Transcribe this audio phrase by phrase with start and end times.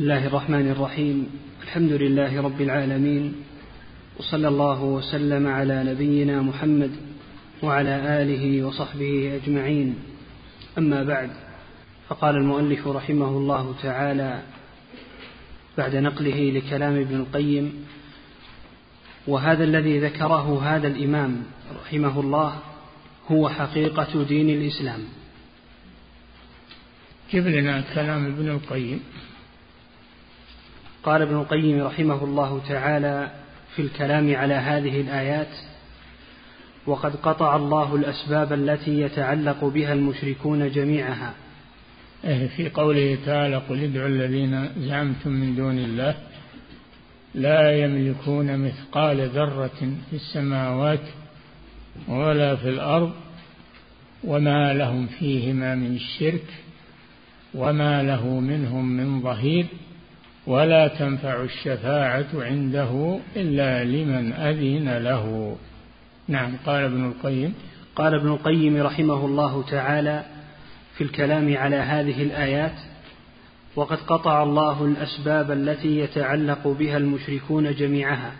[0.00, 1.28] بسم الله الرحمن الرحيم.
[1.62, 3.34] الحمد لله رب العالمين.
[4.18, 6.90] وصلى الله وسلم على نبينا محمد
[7.62, 9.94] وعلى آله وصحبه أجمعين.
[10.78, 11.30] أما بعد
[12.08, 14.42] فقال المؤلف رحمه الله تعالى
[15.78, 17.84] بعد نقله لكلام ابن القيم
[19.26, 21.42] وهذا الذي ذكره هذا الإمام
[21.82, 22.58] رحمه الله
[23.28, 25.00] هو حقيقة دين الإسلام.
[27.32, 29.00] جب لنا كلام ابن القيم.
[31.04, 33.30] قال ابن القيم رحمه الله تعالى
[33.76, 35.48] في الكلام على هذه الآيات
[36.86, 41.34] وقد قطع الله الأسباب التي يتعلق بها المشركون جميعها.
[42.24, 46.14] إيه، في قوله تعالى قل ادعوا الذين زعمتم من دون الله
[47.34, 51.00] لا يملكون مثقال ذرة في السماوات
[52.08, 53.12] ولا في الأرض
[54.24, 56.46] وما لهم فيهما من شرك
[57.54, 59.66] وما له منهم من ظهير
[60.46, 65.56] ولا تنفع الشفاعة عنده إلا لمن أذن له.
[66.28, 67.54] نعم قال ابن القيم.
[67.96, 70.24] قال ابن القيم رحمه الله تعالى
[70.94, 72.74] في الكلام على هذه الآيات
[73.76, 78.32] وقد قطع الله الأسباب التي يتعلق بها المشركون جميعها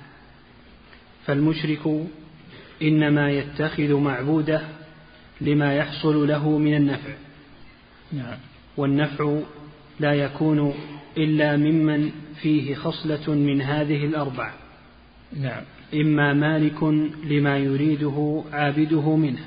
[1.27, 2.07] فالمشرك
[2.83, 4.61] إنما يتخذ معبوده
[5.41, 7.13] لما يحصل له من النفع
[8.13, 8.39] نعم.
[8.77, 9.39] والنفع
[10.01, 10.75] لا يكون
[11.19, 12.11] إلا ممن
[12.43, 14.53] فيه خصلة من هذه الأربع.
[15.41, 15.63] نعم.
[15.95, 16.83] إما مالك
[17.25, 19.45] لما يريده عابده منه.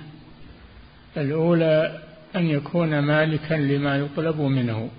[1.17, 2.02] الأولى
[2.36, 4.89] أن يكون مالكا لما يطلب منه.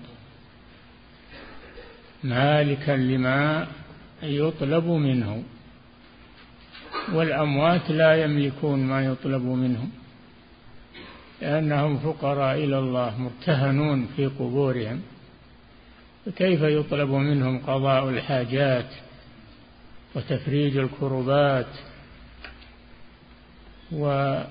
[2.24, 3.66] مالكا لما
[4.22, 5.42] يطلب منه.
[7.12, 9.90] والأموات لا يملكون ما يطلب منهم
[11.42, 15.00] لأنهم فقراء إلى الله مرتهنون في قبورهم.
[16.26, 18.86] فكيف يطلب منهم قضاء الحاجات
[20.14, 21.66] وتفريج الكربات
[23.92, 24.50] وغير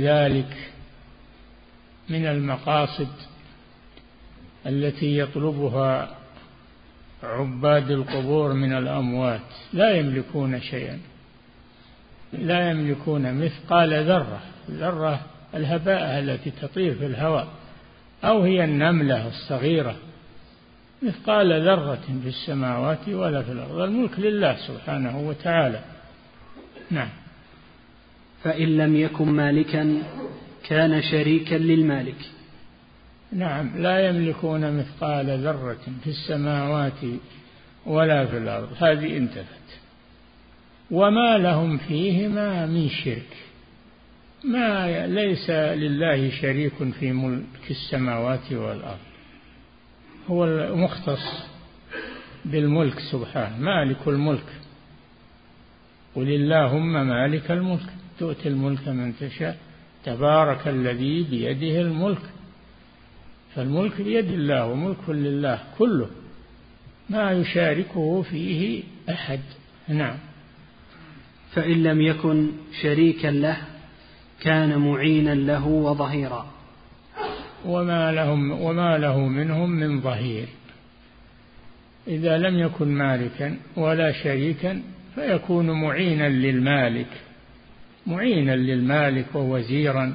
[0.00, 0.70] ذلك
[2.08, 3.08] من المقاصد
[4.66, 6.16] التي يطلبها
[7.22, 9.40] عباد القبور من الأموات؟
[9.72, 11.00] لا يملكون شيئا.
[12.32, 14.42] لا يملكون مثقال ذرة.
[14.70, 15.20] ذره
[15.54, 17.48] الهباء التي تطير في الهواء.
[18.24, 19.96] أو هي النملة الصغيرة
[21.02, 23.80] مثقال ذرة في السماوات ولا في الأرض.
[23.80, 25.80] الملك لله سبحانه وتعالى.
[26.90, 27.08] نعم.
[28.44, 30.02] فإن لم يكن مالكا
[30.64, 32.30] كان شريكا للمالك.
[33.32, 33.82] نعم.
[33.82, 37.00] لا يملكون مثقال ذرة في السماوات
[37.86, 38.68] ولا في الأرض.
[38.78, 39.62] هذه انتفت
[40.90, 43.36] وما لهم فيهما من شرك.
[44.44, 48.98] ما ليس لله شريك في ملك السماوات والأرض.
[50.28, 51.46] هو المختص
[52.44, 54.46] بالملك سبحانه مالك الملك.
[56.16, 57.88] قل اللهم مالك الملك
[58.18, 59.58] تؤتي الملك من تشاء
[60.04, 62.22] تبارك الذي بيده الملك.
[63.54, 66.10] فالملك بيد الله وملك لله كله
[67.10, 69.40] ما يشاركه فيه أحد.
[69.88, 70.18] نعم.
[71.52, 72.48] فإن لم يكن
[72.82, 73.71] شريكا له
[74.42, 76.46] كان معينا له وظهيرا.
[77.64, 80.48] وما لهم وما له منهم من ظهير.
[82.08, 84.82] إذا لم يكن مالكا ولا شريكا
[85.14, 87.20] فيكون معينا للمالك.
[88.06, 90.14] معينا للمالك ووزيرا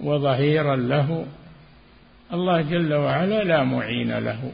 [0.00, 1.26] وظهيرا له.
[2.32, 4.52] الله جل وعلا لا معين له.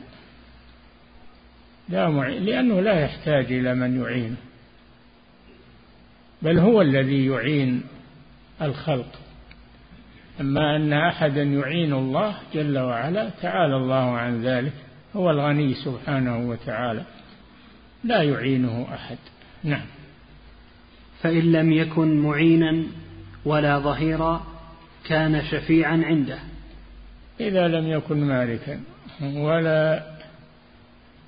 [1.89, 4.37] لا معين لأنه لا يحتاج إلى من يعينه
[6.43, 7.83] بل هو الذي يعين
[8.63, 9.19] الخلق.
[10.41, 14.73] أما أن أحدا يعين الله جل وعلا تعالى الله عن ذلك
[15.17, 17.05] هو الغني سبحانه وتعالى.
[18.05, 19.19] لا يعينه أحد.
[19.65, 19.87] نعم.
[21.23, 22.83] فإن لم يكن معينا
[23.45, 24.47] ولا ظهيرا
[25.05, 26.39] كان شفيعا عنده.
[27.41, 28.81] إذا لم يكن مالكا
[29.23, 30.03] ولا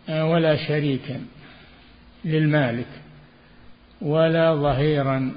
[0.08, 1.20] ولا شريكا
[2.24, 2.86] للمالك
[4.00, 5.32] ولا ظهيرا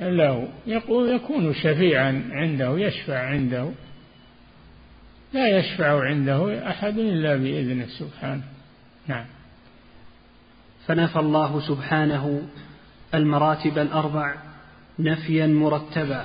[0.00, 3.70] له يقول يكون شفيعا عنده يشفع عنده.
[5.32, 8.42] لا يشفع عنده أحد إلا بإذنه سبحانه.
[9.06, 9.24] نعم.
[10.86, 12.42] فنفى الله سبحانه
[13.14, 14.34] المراتب الأربع
[14.98, 16.24] نفيا مرتبا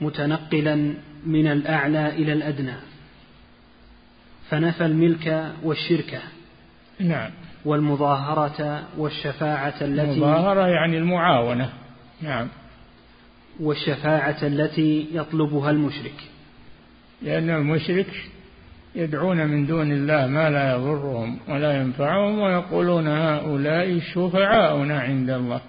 [0.00, 0.94] متنقلا
[1.26, 2.74] من الأعلى إلى الأدنى.
[4.48, 6.20] فنفى الملك والشركة.
[7.00, 7.30] نعم.
[7.64, 11.81] والمظاهرة والشفاعة التي المظاهرة يعني المعاونة.
[12.22, 12.48] نعم.
[13.60, 16.14] والشفاعة التي يطلبها المشرك.
[17.22, 18.06] لأن المشرك
[18.94, 25.60] يدعون من دون الله ما لا يضرهم ولا ينفعهم ويقولون هؤلاء شفعاؤنا عند الله.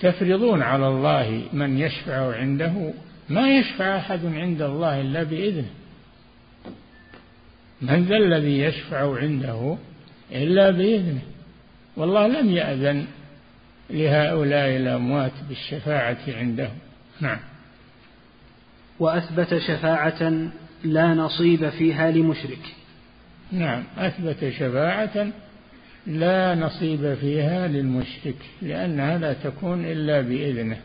[0.00, 2.92] تفرضون على الله من يشفع عنده
[3.28, 5.70] ما يشفع أحد عند الله إلا بإذنه.
[7.82, 9.76] من ذا الذي يشفع عنده
[10.32, 11.22] إلا بإذنه؟
[11.96, 13.06] والله لم يأذن
[13.90, 16.70] لهؤلاء الأموات بالشفاعة عنده
[17.20, 17.38] نعم.
[18.98, 20.50] وأثبت شفاعة
[20.84, 22.74] لا نصيب فيها لمشرك.
[23.52, 23.84] نعم.
[23.98, 25.28] أثبت شفاعة
[26.06, 30.78] لا نصيب فيها للمشرك لأنها لا تكون إلا بإذنه.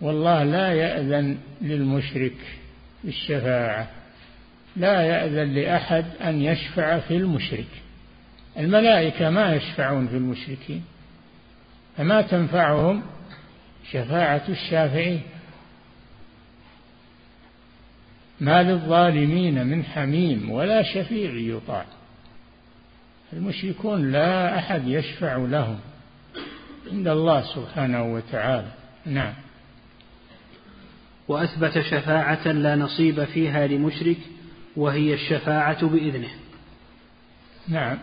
[0.00, 2.36] والله لا يأذن للمشرك
[3.04, 3.88] بالشفاعة
[4.76, 7.68] لا يأذن لأحد أن يشفع في المشرك.
[8.58, 10.82] الملائكة ما يشفعون في المشركين.
[11.96, 13.02] فما تنفعهم
[13.90, 15.22] شفاعة الشافعين
[18.40, 21.84] ما للظالمين من حميم ولا شفيع يطاع.
[23.32, 25.78] المشركون لا أحد يشفع لهم
[26.92, 28.72] عند الله سبحانه وتعالى.
[29.06, 29.34] نعم.
[31.28, 34.18] وأثبت شفاعة لا نصيب فيها لمشرك
[34.76, 36.30] وهي الشفاعة بإذنه.
[37.68, 37.98] نعم.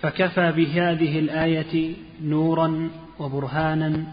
[0.00, 4.04] فكفى بهذه الآية نورا وبرهانا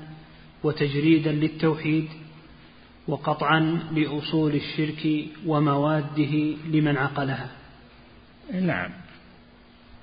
[0.63, 2.07] وتجريدا للتوحيد
[3.07, 7.49] وقطعا لأصول الشرك ومواده لمن عقلها.
[8.53, 8.91] نعم.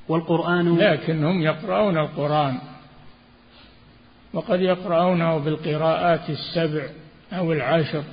[0.08, 2.58] والقرآن لكنهم يقرؤون القرآن
[4.32, 6.88] وقد يقرؤونه بالقراءات السبع
[7.32, 8.04] أو العشر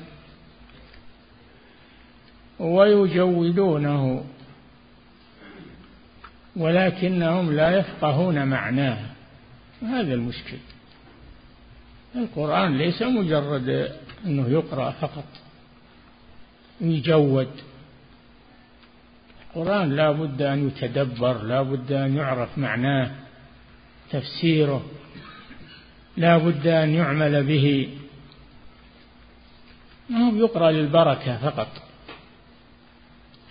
[2.59, 4.23] ويجودونه
[6.59, 8.97] ولكنهم لا يفقهون معناه.
[9.81, 10.57] هذا المشكل.
[12.15, 13.91] القرآن ليس مجرد
[14.25, 15.25] أنه يقرأ فقط
[16.81, 17.49] يجود.
[19.49, 23.11] القرآن لا بد أن يتدبر لا بد أن يعرف معناه
[24.09, 24.85] تفسيره.
[26.17, 27.89] لا بد أن يعمل به.
[30.09, 31.67] ما هو يقرأ للبركة فقط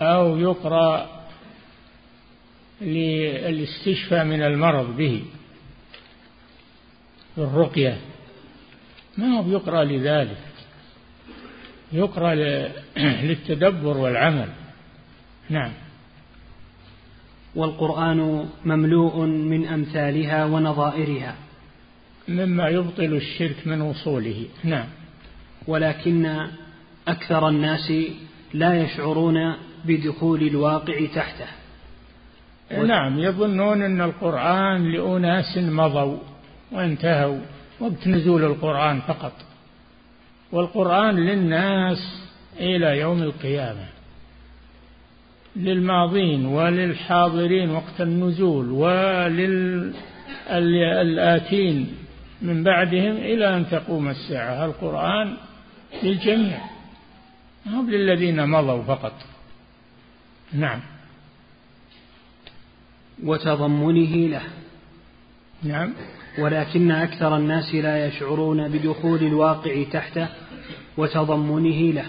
[0.02, 1.17] أو يقرأ
[2.80, 5.22] للاستشفاء من المرض به
[7.38, 7.98] الرقية.
[9.18, 10.38] ما هو يقرأ لذلك؟
[11.92, 12.34] يقرأ
[13.28, 14.48] للتدبر والعمل.
[15.48, 15.72] نعم.
[17.54, 21.36] والقرآن مملوء من أمثالها ونظائرها.
[22.28, 24.46] مما يبطل الشرك من وصوله.
[24.64, 24.86] نعم.
[25.66, 26.46] ولكن
[27.08, 27.92] أكثر الناس
[28.54, 29.54] لا يشعرون
[29.84, 31.46] بدخول الواقع تحته.
[32.72, 36.18] نعم يظنون أن القرآن لأناس مضوا
[36.72, 37.40] وانتهوا
[37.80, 39.32] وقت نزول القرآن فقط.
[40.52, 41.98] والقرآن للناس
[42.60, 43.86] إلى يوم القيامة.
[45.56, 48.70] للماضين وللحاضرين وقت النزول
[50.50, 51.94] وللآتين
[52.42, 54.64] من بعدهم إلى أن تقوم الساعة.
[54.64, 55.36] القرآن
[56.02, 56.58] للجميع
[57.66, 59.12] هم للذين مضوا فقط.
[60.52, 60.80] نعم.
[63.24, 64.42] وتضمنه له.
[65.62, 65.92] نعم.
[66.38, 70.28] ولكن أكثر الناس لا يشعرون بدخول الواقع تحته
[70.96, 72.06] وتضمنه له.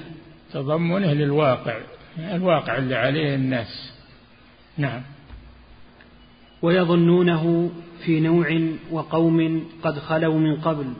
[0.53, 1.77] تضمنه للواقع
[2.17, 3.93] الواقع اللي عليه الناس.
[4.77, 5.01] نعم.
[6.61, 7.71] ويظنونه
[8.05, 8.59] في نوع
[8.91, 10.93] وقوم قد خلوا من قبل.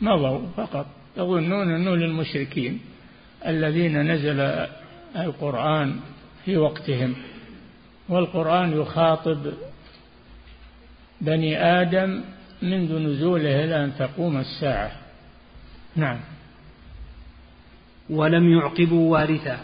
[0.00, 0.86] مضوا فقط.
[1.16, 2.80] يظنون أنه للمشركين
[3.46, 4.66] الذين نزل
[5.16, 5.96] القرآن
[6.44, 7.14] في وقتهم.
[8.08, 9.52] والقرآن يخاطب
[11.20, 12.20] بني آدم
[12.62, 14.92] منذ نزوله إلى أن تقوم الساعة.
[15.96, 16.20] نعم.
[18.10, 19.58] ولم يعقبوا وارثا.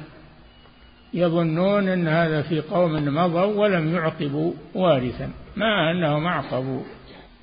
[1.14, 6.82] يظنون أن هذا في قوم مضوا ولم يعقبوا وارثا مع أنهم أعقبوا.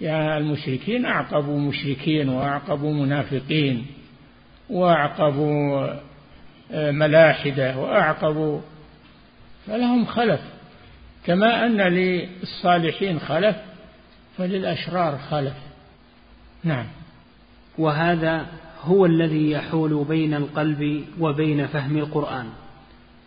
[0.01, 3.85] يعني المشركين أعقبوا مشركين وأعقبوا منافقين
[4.69, 5.87] وأعقبوا
[6.71, 8.61] آه، ملاحدة وأعقبوا
[9.67, 10.58] فلهم خلف.
[11.25, 13.55] كما أن للصالحين خلف
[14.37, 15.53] فللأشرار خلف.
[16.63, 16.85] نعم.
[17.77, 18.45] وهذا
[18.81, 22.49] هو الذي يحول بين القلب وبين فهم القرآن.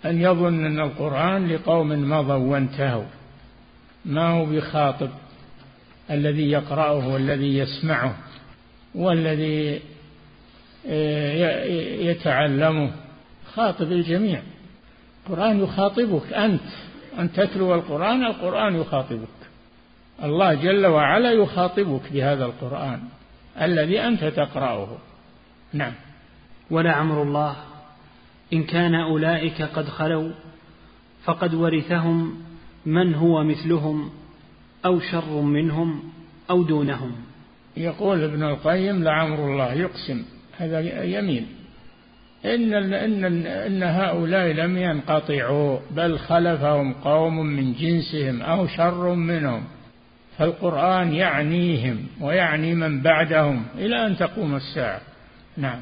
[0.05, 3.05] أن يظن أن القرآن لقوم مضوا وانتهوا
[4.05, 5.11] ما هو بخاطب
[6.11, 8.17] الذي يقرأه والذي يسمعه
[8.95, 9.81] والذي
[10.87, 11.65] آه،
[12.11, 12.93] يتعلمه.
[13.55, 14.43] خاطب الجميع.
[15.27, 16.63] القرآن يخاطبك أنت.
[17.19, 19.28] أن تتلو القرآن القرآن يخاطبك.
[20.23, 23.00] الله جل وعلا يخاطبك بهذا القرآن
[23.61, 24.97] الذي أنت تقرأه.
[25.73, 25.92] نعم.
[26.71, 27.57] ولعمر الله.
[28.52, 30.31] إن كان أولئك قد خلوا
[31.25, 32.42] فقد ورثهم
[32.87, 34.11] من هو مثلهم
[34.85, 36.02] أو شر منهم
[36.50, 37.12] أو دونهم.
[37.76, 40.25] يقول ابن القيم لعمر الله يقسم.
[40.59, 41.62] هذا يمين.
[42.45, 49.65] إن إن إن هؤلاء لم ينقطعوا بل خلفهم قوم من جنسهم أو شر منهم.
[50.39, 55.01] فالقرآن يعنيهم ويعني من بعدهم إلى أن تقوم الساعة.
[55.57, 55.81] نعم.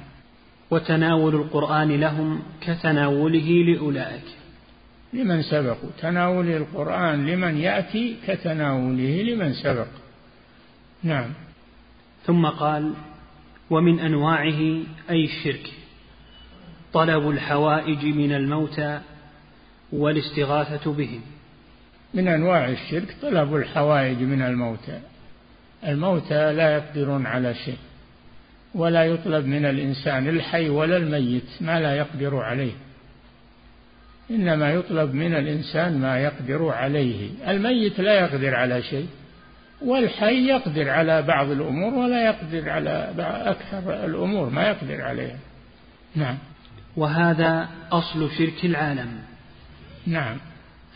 [0.70, 4.24] وتناول القرآن لهم كتناوله لأولئك.
[5.12, 9.88] لمن سبقوا تناول القرآن لمن يأتي كتناوله لمن سبق.
[11.02, 11.30] نعم.
[12.24, 12.92] ثم قال
[13.70, 14.60] ومن أنواعه
[15.10, 15.79] أي الشرك.
[16.92, 19.00] طلب الحوائج من الموتى
[19.92, 21.20] والاستغاثة بهم.
[22.14, 25.00] من أنواع الشرك طلب الحوائج من الموتى.
[25.86, 27.78] الموتى لا يقدرون على شيء
[28.74, 32.72] ولا يطلب من الإنسان الحي ولا الميت ما لا يقدر عليه.
[34.30, 37.30] إنما يطلب من الإنسان ما يقدر عليه.
[37.48, 39.06] الميت لا يقدر على شيء
[39.82, 43.14] والحي يقدر على بعض الأمور ولا يقدر على
[43.46, 45.38] أكثر الأمور ما يقدر عليها.
[46.14, 46.38] نعم.
[47.00, 49.08] وهذا أصل شرك العالم.
[50.06, 50.36] نعم.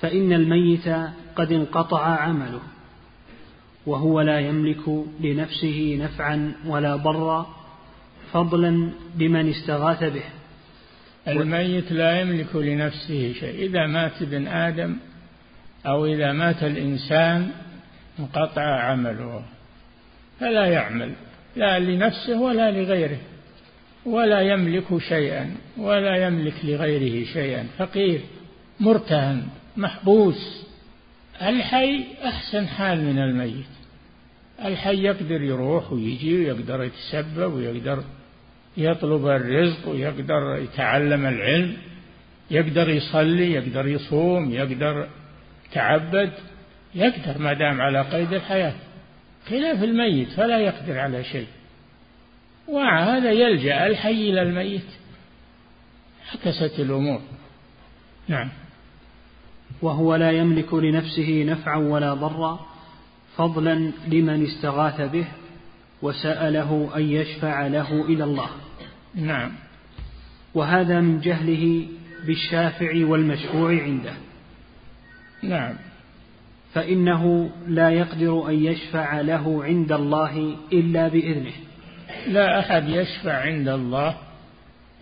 [0.00, 0.88] فإن الميت
[1.36, 2.60] قد انقطع عمله
[3.86, 7.46] وهو لا يملك لنفسه نفعا ولا ضرا
[8.32, 10.24] فضلا بمن استغاث به.
[11.28, 13.68] الميت لا يملك لنفسه شيء.
[13.68, 14.96] إذا مات ابن آدم
[15.86, 17.50] أو إذا مات الإنسان
[18.18, 19.42] انقطع عمله
[20.40, 21.12] فلا يعمل
[21.56, 23.18] لا لنفسه ولا لغيره.
[24.06, 27.66] ولا يملك شيئا ولا يملك لغيره شيئا.
[27.78, 28.20] فقير
[28.80, 29.42] مرتهن
[29.76, 30.66] محبوس.
[31.42, 33.66] الحي أحسن حال من الميت.
[34.64, 38.04] الحي يقدر يروح ويجي ويقدر يتسبب ويقدر
[38.76, 41.76] يطلب الرزق ويقدر يتعلم العلم.
[42.50, 45.08] يقدر يصلي يقدر يصوم يقدر
[45.70, 46.32] يتعبد.
[46.94, 48.74] يقدر ما دام على قيد الحياة.
[49.48, 51.46] خلاف الميت فلا يقدر على شيء.
[52.68, 54.84] ومع هذا يلجأ الحي إلى الميت.
[56.34, 57.20] عكست الأمور.
[58.28, 58.48] نعم.
[59.82, 62.66] وهو لا يملك لنفسه نفعا ولا ضرا
[63.36, 65.26] فضلا لمن استغاث به
[66.02, 68.50] وسأله أن يشفع له إلى الله.
[69.14, 69.52] نعم.
[70.54, 71.86] وهذا من جهله
[72.26, 74.12] بالشافع والمشفوع عنده.
[75.42, 75.74] نعم.
[76.74, 81.52] فإنه لا يقدر أن يشفع له عند الله إلا بإذنه.
[82.28, 84.16] لا أحد يشفع عند الله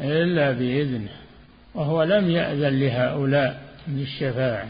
[0.00, 1.12] إلا بإذنه
[1.75, 4.69] وهو لم يأذن لهؤلاء بالشفاعة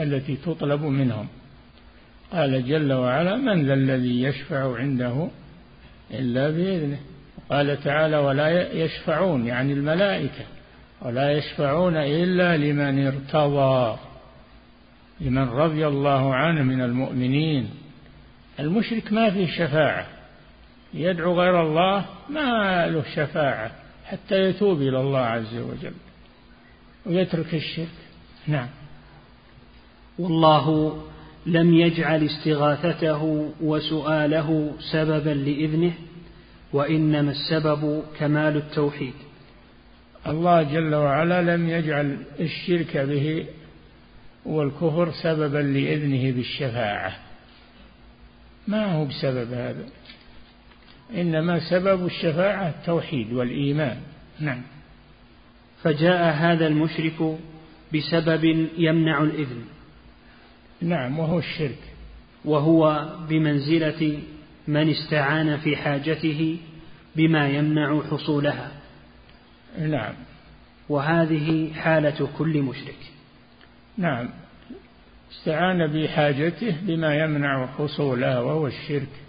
[0.00, 1.28] التي تطلب منهم.
[2.32, 5.28] قال جل وعلا من ذا الذي يشفع عنده
[6.10, 6.98] إلا بإذنه؟
[7.50, 10.44] قال تعالى ولا يشفعون يعني الملائكة
[11.02, 13.98] ولا يشفعون إلا لمن ارتضى
[15.20, 17.70] لمن رضي الله عنه من المؤمنين.
[18.60, 20.15] المشرك ما فيه شفاعة
[20.94, 23.70] يدعو غير الله ما له شفاعة
[24.04, 25.94] حتى يتوب إلى الله عز وجل
[27.06, 27.88] ويترك الشرك.
[28.46, 28.68] نعم.
[30.18, 30.98] والله
[31.46, 35.92] لم يجعل استغاثته وسؤاله سببا لإذنه
[36.72, 39.14] وإنما السبب كمال التوحيد.
[40.26, 43.46] الله جل وعلا لم يجعل الشرك به
[44.46, 47.16] والكفر سببا لإذنه بالشفاعة.
[48.68, 49.84] ما هو بسبب هذا؟
[51.14, 53.98] إنما سبب الشفاعة التوحيد والإيمان.
[54.40, 54.62] نعم.
[55.82, 57.38] فجاء هذا المشرك
[57.94, 59.64] بسبب يمنع الإذن.
[60.82, 61.78] نعم وهو الشرك.
[62.44, 64.18] وهو بمنزلة
[64.68, 66.58] من استعان في حاجته
[67.16, 68.72] بما يمنع حصولها.
[69.78, 70.14] نعم.
[70.88, 72.98] وهذه حالة كل مشرك.
[73.98, 74.28] نعم.
[75.32, 79.25] استعان بحاجته بما يمنع حصولها وهو الشرك.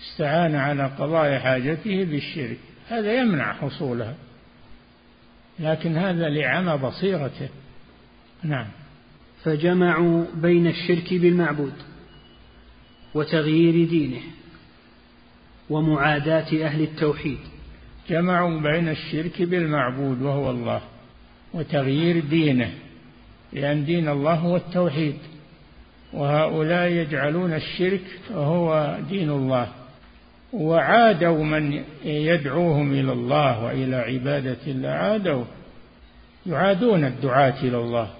[0.00, 2.58] استعان على قضاء حاجته بالشرك.
[2.88, 4.14] هذا يمنع حصولها
[5.58, 7.48] لكن هذا لعمى بصيرته.
[8.42, 8.66] نعم.
[9.44, 11.72] فجمعوا بين الشرك بالمعبود
[13.14, 14.20] وتغيير دينه
[15.70, 17.38] ومعاداة أهل التوحيد.
[18.08, 20.82] جمعوا بين الشرك بالمعبود وهو الله
[21.54, 22.74] وتغيير دينه
[23.52, 25.16] لأن دين الله هو التوحيد.
[26.12, 29.79] وهؤلاء يجعلون الشرك هو دين الله.
[30.52, 35.44] وعادوا من يدعوهم إلى الله وإلى عبادة الله عادوا.
[36.46, 38.10] يعادون الدعاة إلى الله.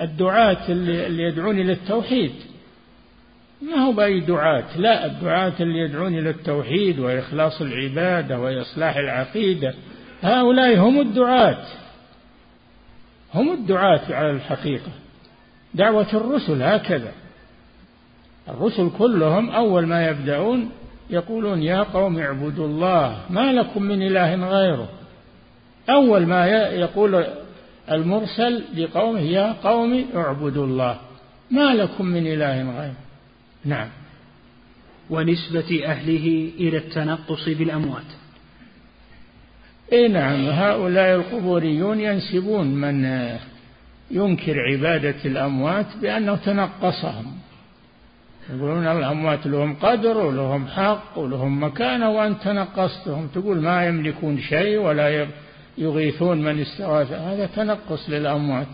[0.00, 2.32] الدعاة اللي يدعون إلى التوحيد.
[3.62, 9.74] ما هو بأي دعاة؟ لا الدعاة اللي يدعون إلى التوحيد وإخلاص العبادة وإصلاح العقيدة
[10.22, 11.64] هؤلاء هم الدعاة.
[13.34, 14.92] هم الدعاة على الحقيقة.
[15.74, 17.12] دعوة الرسل هكذا.
[18.48, 20.70] الرسل كلهم أول ما يبدأون
[21.12, 24.88] يقولون يا قوم اعبدوا الله ما لكم من إله غيره.
[25.90, 27.24] أول ما يقول
[27.90, 31.00] المرسل لقومه يا قوم اعبدوا الله
[31.50, 32.94] ما لكم من إله غيره.
[33.64, 33.88] نعم.
[35.10, 38.10] ونسبة أهله إلى التنقص بالأموات.
[39.92, 40.48] إي نعم.
[40.48, 43.28] هؤلاء القبوريون ينسبون من
[44.10, 47.41] ينكر عبادة الأموات بأنه تنقصهم.
[48.50, 55.28] يقولون الأموات لهم قدر ولهم حق ولهم مكانة وأنت تنقصتهم تقول ما يملكون شيء ولا
[55.78, 57.12] يغيثون من استغاث.
[57.12, 58.66] هذا تنقص للأموات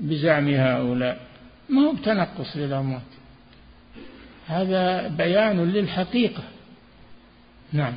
[0.00, 1.20] بزعم هؤلاء.
[1.68, 3.02] ما هو بتنقص للأموات.
[4.46, 6.42] هذا بيان للحقيقة.
[7.72, 7.94] نعم.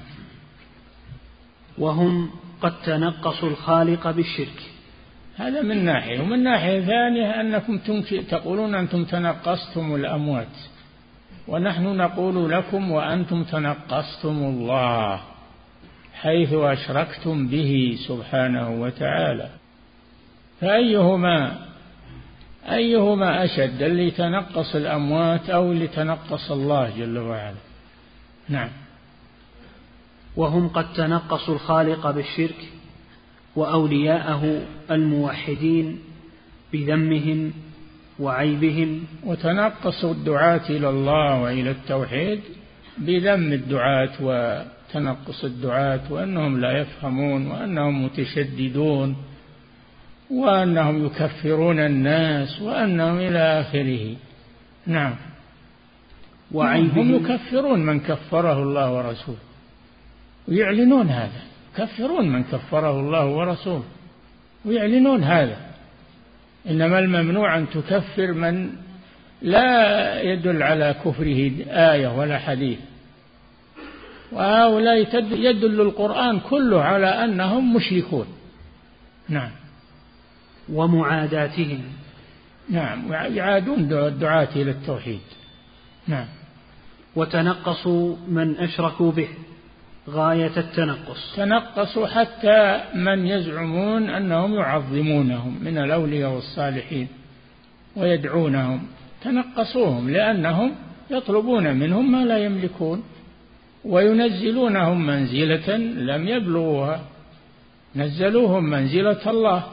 [1.77, 2.29] وهم
[2.61, 4.66] قد تنقصوا الخالق بالشرك.
[5.37, 6.21] هذا من ناحية.
[6.21, 7.77] ومن ناحية ثانية أنكم
[8.29, 10.57] تقولون أنتم تنقصتم الأموات.
[11.47, 15.21] ونحن نقول لكم وأنتم تنقصتم الله
[16.13, 19.49] حيث أشركتم به سبحانه وتعالى.
[20.61, 21.67] فأيهما
[22.69, 27.55] أيهما أشد اللي تنقص الأموات أو اللي تنقص الله جل وعلا؟
[28.49, 28.69] نعم.
[30.35, 32.76] وهم قد تنقصوا الخالق بالشرك؟
[33.57, 34.61] وأولياءه
[34.91, 35.99] الموحدين
[36.73, 37.53] بذمهم
[38.19, 39.03] وعيبهم.
[39.25, 42.39] وتنقصوا الدعاة إلى الله وإلى التوحيد
[42.97, 49.15] بذم الدعاة وتنقص الدعاة وأنهم لا يفهمون وأنهم متشددون
[50.31, 54.15] وأنهم يكفرون الناس وأنهم إلى آخره.
[54.87, 55.15] نعم.
[56.51, 59.37] وعيبهم هم يكفرون من كفره الله ورسوله
[60.47, 61.46] ويعلنون هذا.
[61.79, 63.83] يكفرون من كفره الله ورسوله
[64.65, 65.57] ويعلنون هذا.
[66.69, 68.69] إنما الممنوع أن تكفر من
[69.41, 72.79] لا يدل على كفره آية ولا حديث.
[74.31, 74.97] وهؤلاء
[75.31, 78.27] يدل القرآن كله على أنهم مشركون.
[79.29, 79.51] نعم.
[80.73, 81.83] ومعاداتهم.
[82.69, 83.13] نعم.
[83.13, 85.21] يعادون الدعاة إلى التوحيد.
[86.07, 86.27] نعم.
[87.15, 89.27] وتنقصوا من أشركوا به.
[90.09, 91.35] غاية التنقص.
[91.35, 97.07] تنقصوا حتى من يزعمون أنهم يعظمونهم من الأولياء والصالحين
[97.95, 98.87] ويدعونهم.
[99.21, 100.75] تنقصوهم لأنهم
[101.09, 103.03] يطلبون منهم ما لا يملكون
[103.85, 107.01] وينزلونهم منزلة لم يبلغوها.
[107.95, 109.63] نزلوهم منزلة الله.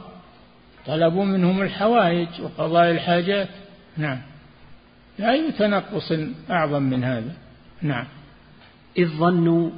[0.87, 3.49] طلبوا منهم الحوائج وقضاء الحاجات.
[3.97, 4.19] نعم.
[5.19, 6.13] لا أي تنقص
[6.51, 7.33] أعظم من هذا.
[7.83, 8.07] نعم.
[8.99, 9.71] إذ ظنوا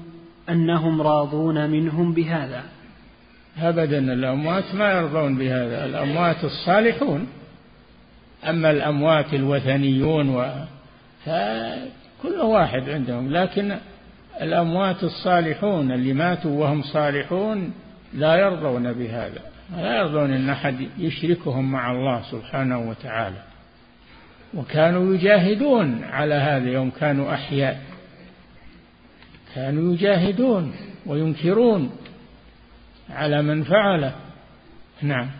[0.51, 2.63] أنهم راضون منهم بهذا.
[3.63, 5.85] أبدا الأموات ما يرضون بهذا.
[5.85, 7.27] الأموات الصالحون.
[8.49, 10.45] أما الأموات الوثنيون و
[11.25, 13.33] فكل واحد عندهم.
[13.33, 13.77] لكن
[14.43, 17.73] الأموات الصالحون اللي ماتوا وهم صالحون
[18.15, 19.41] لا يرضون بهذا.
[19.77, 23.43] لا يرضون أن أحد يشركهم مع الله سبحانه وتعالى.
[24.55, 27.81] وكانوا يجاهدون على هذا يوم كانوا أحياء.
[29.57, 30.73] كانوا يجاهدون
[31.07, 31.91] وينكرون
[33.11, 34.15] على من فعله.
[35.03, 35.31] نعم.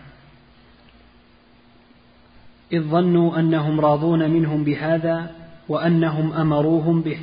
[2.73, 5.35] إذ ظنوا أنهم راضون منهم بهذا
[5.69, 7.19] وأنهم أمروهم به.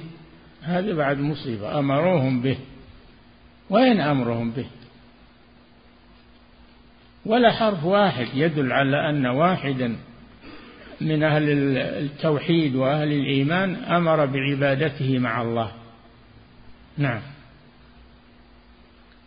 [0.62, 1.78] هذه بعد مصيبة.
[1.78, 2.56] أمروهم به.
[3.70, 4.66] وين أمرهم به؟
[7.26, 9.96] ولا حرف واحد يدل على أن واحدا
[11.00, 15.83] من أهل التوحيد وأهل الإيمان أمر بعبادته مع الله.
[16.98, 17.20] نعم.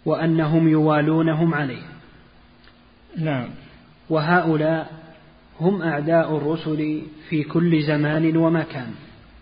[0.06, 1.82] وأنهم يوالونهم عليه.
[3.18, 3.50] نعم.
[4.10, 4.92] وهؤلاء
[5.60, 8.92] هم أعداء الرسل في كل زمان ومكان.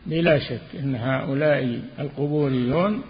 [0.06, 3.02] بلا شك أن هؤلاء القبوريون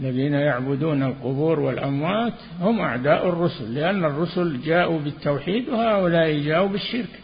[0.00, 7.20] الذين يعبدون القبور والأموات هم أعداء الرسل لأن الرسل جاءوا بالتوحيد وهؤلاء جاءوا بالشرك.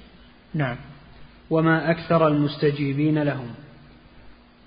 [0.54, 0.76] نعم.
[1.50, 3.63] وما أكثر المستجيبين لهم.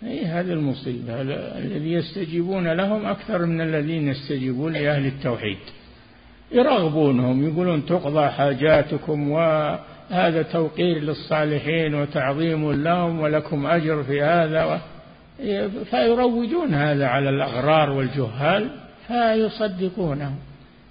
[0.03, 5.57] أي هذه المصيبة الذي يستجيبون لهم أكثر من الذين يستجيبون لأهل التوحيد.
[6.51, 14.81] يرغبونهم يقولون تقضى حاجاتكم وهذا توقير للصالحين وتعظيم لهم ولكم أجر في هذا
[15.89, 18.69] فيروجون هذا على الأغرار والجهال
[19.07, 20.35] فيصدقونهم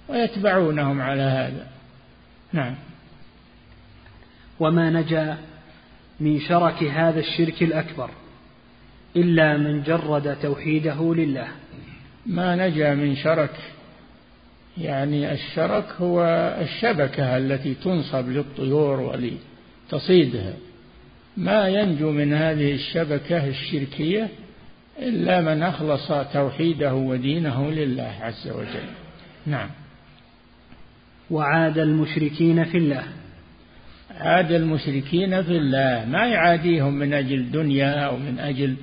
[0.09, 1.67] ويتبعونهم على هذا.
[2.53, 2.75] نعم.
[4.59, 5.37] وما نجا
[6.19, 8.09] من شرك هذا الشرك الأكبر.
[9.15, 11.47] إلا من جرد توحيده لله.
[12.25, 13.55] ما نجا من شرك
[14.77, 16.23] يعني الشرك هو
[16.61, 19.19] الشبكة التي تنصب للطيور
[19.89, 20.53] تصيدها
[21.37, 24.29] ما ينجو من هذه الشبكة الشركية
[24.99, 28.89] إلا من أخلص توحيده ودينه لله عز وجل.
[29.45, 29.69] نعم.
[31.31, 33.03] وعاد المشركين في الله.
[34.11, 38.75] عاد المشركين في الله ما يعاديهم من أجل دنيا أو من أجل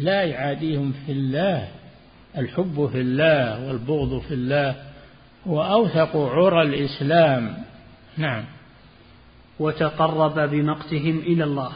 [0.00, 1.68] لا يعاديهم في الله
[2.38, 4.76] الحب في الله والبغض في الله
[5.46, 7.54] هو أوثق عرى الإسلام.
[8.16, 8.44] نعم.
[9.58, 11.72] وتقرب بمقتهم إلى الله.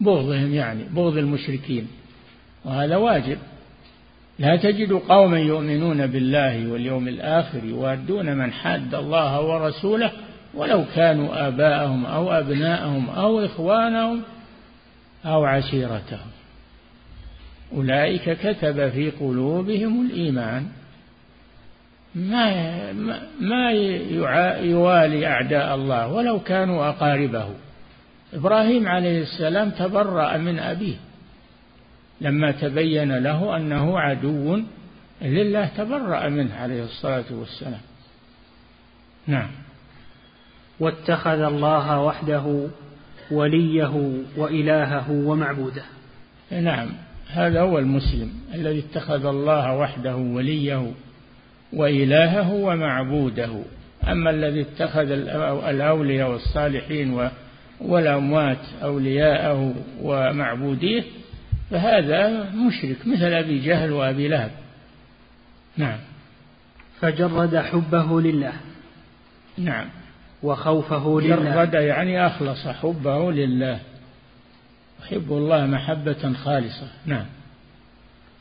[0.00, 1.88] بغضهم يعني بغض المشركين.
[2.64, 3.38] وهذا واجب.
[4.38, 10.12] لا تجد قوما يؤمنون بالله واليوم الآخر يوادون من حاد الله ورسوله
[10.54, 14.22] ولو كانوا آباءهم أو أبناءهم أو إخوانهم
[15.24, 16.41] أو عشيرتهم.
[17.74, 20.66] أولئك كتب في قلوبهم الإيمان.
[22.14, 22.92] ما
[23.40, 23.70] ما
[24.60, 27.48] يوالي أعداء الله ولو كانوا أقاربه.
[28.34, 30.96] إبراهيم عليه السلام تبرأ من أبيه.
[32.20, 34.60] لما تبين له أنه عدو
[35.22, 37.80] لله تبرأ منه عليه الصلاة والسلام.
[39.26, 39.50] نعم.
[40.80, 42.66] واتخذ الله وحده
[43.30, 45.84] وليه وإلهه ومعبوده.
[46.50, 46.88] نعم.
[47.32, 50.92] هذا هو المسلم الذي اتخذ الله وحده وليه
[51.72, 53.62] وإلهه ومعبوده.
[54.08, 55.10] أما الذي اتخذ
[55.68, 57.30] الأولياء والصالحين
[57.80, 61.02] والأموات أولياءه ومعبوديه
[61.70, 64.50] فهذا مشرك مثل أبي جهل وأبي لهب.
[65.76, 65.98] نعم.
[67.00, 68.52] فجرد حبه لله.
[69.58, 69.86] نعم.
[70.42, 71.54] وخوفه لله.
[71.54, 73.78] جرد يعني أخلص حبه لله.
[75.02, 76.88] يحب الله محبة خالصة.
[77.06, 77.26] نعم.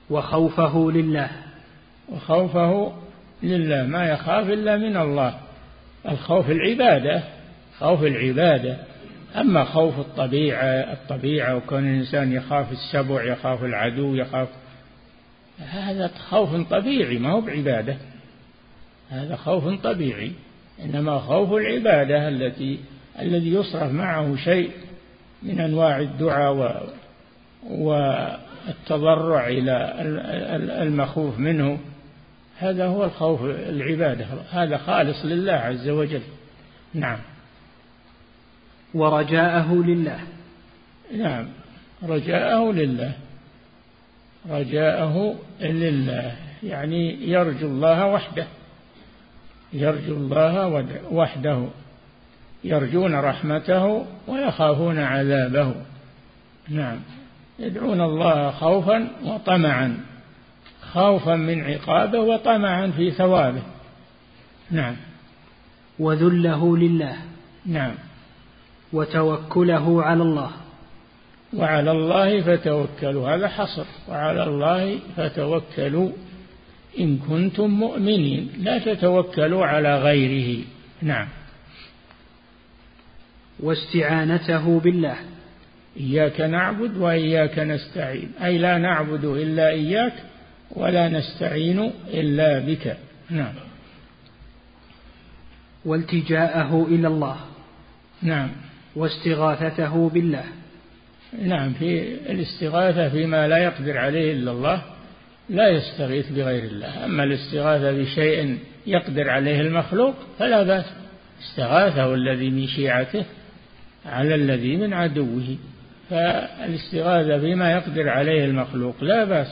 [0.09, 1.29] وخوفه لله.
[2.09, 2.93] وخوفه
[3.43, 3.83] لله.
[3.83, 5.39] ما يخاف إلا من الله.
[6.09, 7.23] الخوف العبادة
[7.79, 8.77] خوف العبادة.
[9.35, 14.47] أما خوف الطبيعة الطبيعة وكون الإنسان يخاف السبع يخاف العدو يخاف
[15.59, 17.97] هذا خوف طبيعي ما هو بعبادة.
[19.09, 20.31] هذا خوف طبيعي.
[20.85, 22.79] إنما خوف العبادة التي
[23.19, 24.71] الذي يصرف معه شيء
[25.43, 26.89] من أنواع الدعاء
[27.69, 29.95] والتضرع إلى
[30.83, 31.79] المخوف منه.
[32.57, 34.25] هذا هو الخوف العبادة.
[34.51, 36.21] هذا خالص لله عز وجل.
[36.93, 37.19] نعم.
[38.93, 40.19] ورجاءه لله.
[41.17, 41.47] نعم.
[42.03, 43.13] رجاءه لله.
[44.49, 46.35] رجاءه لله.
[46.63, 48.47] يعني يرجو الله وحده.
[49.73, 51.67] يرجو الله وحده.
[52.63, 55.75] يرجون رحمته ويخافون عذابه.
[56.69, 56.99] نعم.
[57.59, 59.97] يدعون الله خوفا وطمعا.
[60.93, 63.61] خوفا من عقابه وطمعا في ثوابه.
[64.71, 64.95] نعم.
[65.99, 67.15] وذله لله.
[67.65, 67.93] نعم.
[68.93, 70.51] وتوكله على الله.
[71.53, 73.35] وعلى الله فتوكلوا.
[73.35, 73.85] هذا حصر.
[74.09, 76.09] وعلى الله فتوكلوا
[76.99, 78.49] إن كنتم مؤمنين.
[78.57, 80.63] لا تتوكلوا على غيره.
[81.01, 81.27] نعم.
[83.61, 85.15] واستعانته بالله.
[85.97, 88.31] إياك نعبد وإياك نستعين.
[88.43, 90.13] أي لا نعبد إلا إياك
[90.71, 92.97] ولا نستعين إلا بك.
[93.29, 93.53] نعم.
[95.85, 97.37] والتجاءه إلى الله.
[98.21, 98.49] نعم.
[98.95, 100.43] واستغاثته بالله.
[101.41, 104.81] نعم في الاستغاثة فيما لا يقدر عليه إلا الله
[105.49, 107.05] لا يستغيث بغير الله.
[107.05, 110.85] أما الاستغاثة بشيء يقدر عليه المخلوق فلا بأس.
[111.41, 113.25] استغاثه الذي من شيعته
[114.05, 115.57] على الذي من عدوه.
[116.09, 119.47] فالاستغاثة بما يقدر عليه المخلوق لا بأس.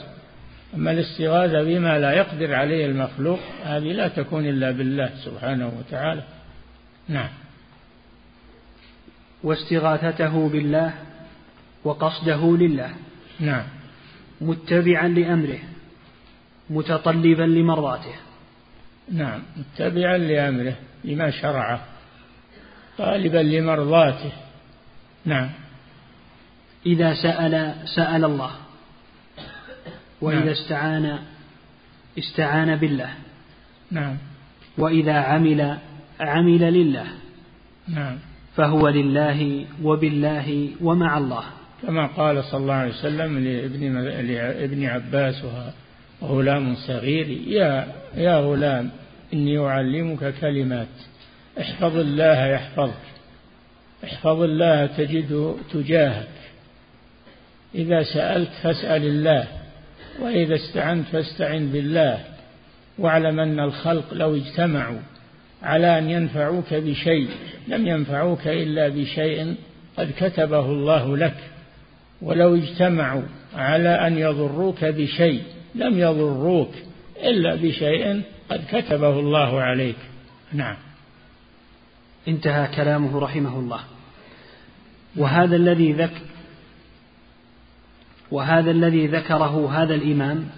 [0.74, 6.22] أما الاستغاثة بما لا يقدر عليه المخلوق هذه لا تكون إلا بالله سبحانه وتعالى.
[7.08, 7.28] نعم.
[9.42, 10.94] واستغاثته بالله
[11.84, 12.90] وقصده لله.
[13.40, 13.64] نعم.
[14.40, 15.58] متبعا لأمره.
[16.70, 18.14] متطلبا لمرضاته
[19.12, 19.42] نعم.
[19.56, 21.84] متبعا لأمره لما شرعه.
[23.00, 24.32] طالبا لمرضاته.
[25.24, 25.50] نعم.
[26.86, 28.50] إذا سأل سأل الله.
[30.20, 30.48] وإذا نعم.
[30.48, 31.18] استعان
[32.18, 33.10] استعان بالله.
[33.90, 34.16] نعم.
[34.78, 35.78] وإذا عمل
[36.20, 37.06] عمل لله.
[37.88, 38.18] نعم.
[38.56, 41.44] فهو لله وبالله ومع الله.
[41.82, 45.44] كما قال صلى الله عليه وسلم لابن لابن عباس
[46.20, 48.90] وغلام صغير يا يا غلام
[49.32, 51.09] إني أعلمك كلمات.
[51.60, 53.10] احفظ الله يحفظك
[54.04, 56.28] احفظ الله تجده تجاهك.
[57.74, 59.48] إذا سألت فاسأل الله
[60.20, 62.24] وإذا استعنت فاستعن بالله.
[62.98, 64.98] واعلم أن الخلق لو اجتمعوا
[65.62, 67.28] على أن ينفعوك بشيء
[67.68, 69.54] لم ينفعوك إلا بشيء
[69.96, 71.36] قد كتبه الله لك.
[72.22, 73.22] ولو اجتمعوا
[73.54, 75.42] على أن يضروك بشيء
[75.74, 76.74] لم يضروك
[77.24, 79.96] إلا بشيء قد كتبه الله عليك.
[80.52, 80.76] نعم.
[82.28, 83.80] انتهى كلامه رحمه الله.
[85.16, 86.22] وهذا الذي ذك
[88.30, 90.48] وهذا الذي ذكره هذا الإمام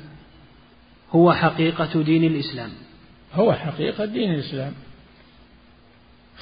[1.10, 2.70] هو حقيقة دين الإسلام.
[3.34, 4.72] هو حقيقة دين الإسلام.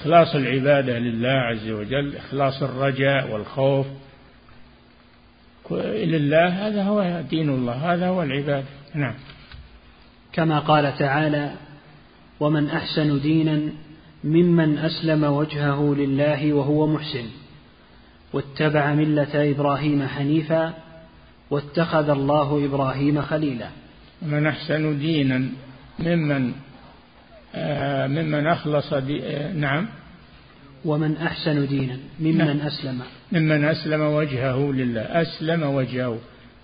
[0.00, 3.86] إخلاص العبادة لله عز وجل إخلاص الرجاء والخوف.
[5.94, 8.66] لله هذا هو دين الله هذا هو العبادة.
[8.94, 9.14] نعم.
[10.32, 11.54] كما قال تعالى
[12.40, 13.72] ومن أحسن دينا
[14.24, 17.24] ممن أسلم وجهه لله وهو محسن
[18.32, 20.74] واتبع ملة إبراهيم حنيفا
[21.50, 23.68] واتخذ الله إبراهيم خليلا.
[24.22, 25.48] من أحسن دينا
[25.98, 26.52] ممن
[27.54, 29.88] آه ممن أخلص دي آه نعم.
[30.84, 32.60] ومن أحسن دينا ممن نعم.
[32.60, 33.00] أسلم.
[33.32, 35.00] ممن أسلم وجهه لله.
[35.00, 36.18] أسلم وجهه.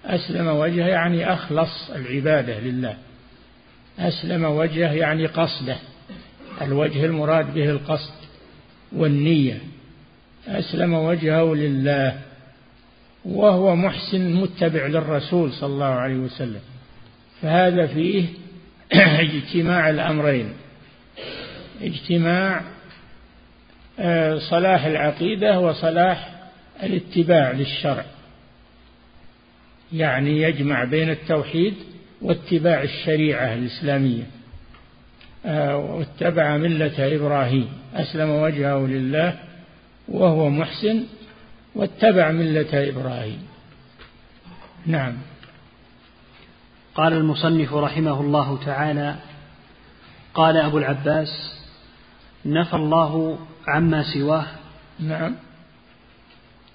[0.04, 2.96] أسلم وجهه يعني أخلص العبادة لله.
[3.98, 5.76] أسلم وجهه يعني قصده.
[6.62, 8.14] الوجه المراد به القصد
[8.92, 9.58] والنية.
[10.48, 12.18] أسلم وجهه لله
[13.24, 16.60] وهو محسن متبع للرسول صلى الله عليه وسلم.
[17.42, 18.26] فهذا فيه
[18.92, 20.52] اجتماع الأمرين.
[21.82, 22.60] اجتماع
[23.98, 26.30] آه، صلاح العقيدة وصلاح
[26.82, 28.04] الاتباع للشرع.
[29.92, 31.74] يعني يجمع بين التوحيد
[32.22, 34.35] واتباع الشريعة الإسلامية.
[35.46, 39.38] واتبع ملة إبراهيم أسلم وجهه لله
[40.08, 41.04] وهو محسن
[41.74, 43.46] واتبع ملة إبراهيم.
[44.86, 45.16] نعم.
[46.94, 49.16] قال المصنف رحمه الله تعالى
[50.34, 51.62] قال أبو العباس
[52.46, 54.46] نفى الله عما سواه.
[55.00, 55.34] نعم.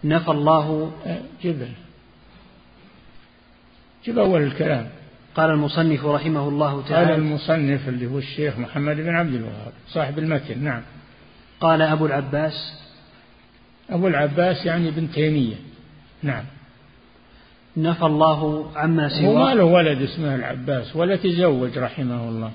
[0.04, 0.92] نفى الله
[1.44, 1.72] جبل.
[4.06, 4.90] جب أول الكلام.
[5.36, 10.20] قال المصنف رحمه الله تعالى قال المصنف اللي هو الشيخ محمد بن عبد الوهاب صاحب
[10.20, 10.82] المتن نعم.
[11.62, 12.74] قال أبو العباس
[13.90, 15.56] أبو العباس يعني ابن تيمية
[16.24, 16.44] نعم.
[17.78, 19.28] نفى الله عما سواه.
[19.28, 22.52] هو ما له ولد اسمه العباس ولا تزوج رحمه الله.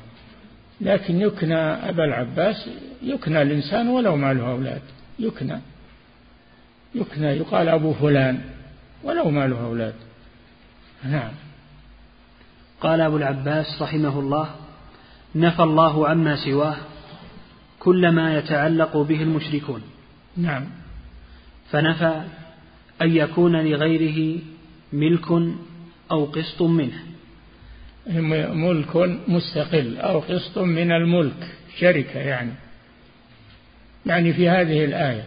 [0.80, 2.68] لكن يكنى أبا العباس
[3.02, 4.82] يكنى الإنسان ولو ما له أولاد
[5.18, 5.60] يكنى.
[6.94, 8.40] يكنى يقال أبو فلان
[9.04, 9.94] ولو ما له أولاد.
[11.04, 11.32] نعم.
[12.80, 14.50] قال أبو العباس رحمه الله
[15.34, 16.76] نفى الله عما سواه
[17.78, 19.82] كل ما يتعلق به المشركون.
[20.36, 20.64] نعم.
[21.70, 22.22] فنفى
[23.02, 24.38] أن يكون لغيره
[24.92, 25.30] ملك
[26.10, 27.02] أو قسط منه.
[28.54, 28.96] ملك
[29.28, 32.52] مستقل أو قسط من الملك شركة يعني.
[34.06, 35.24] يعني في هذه الآية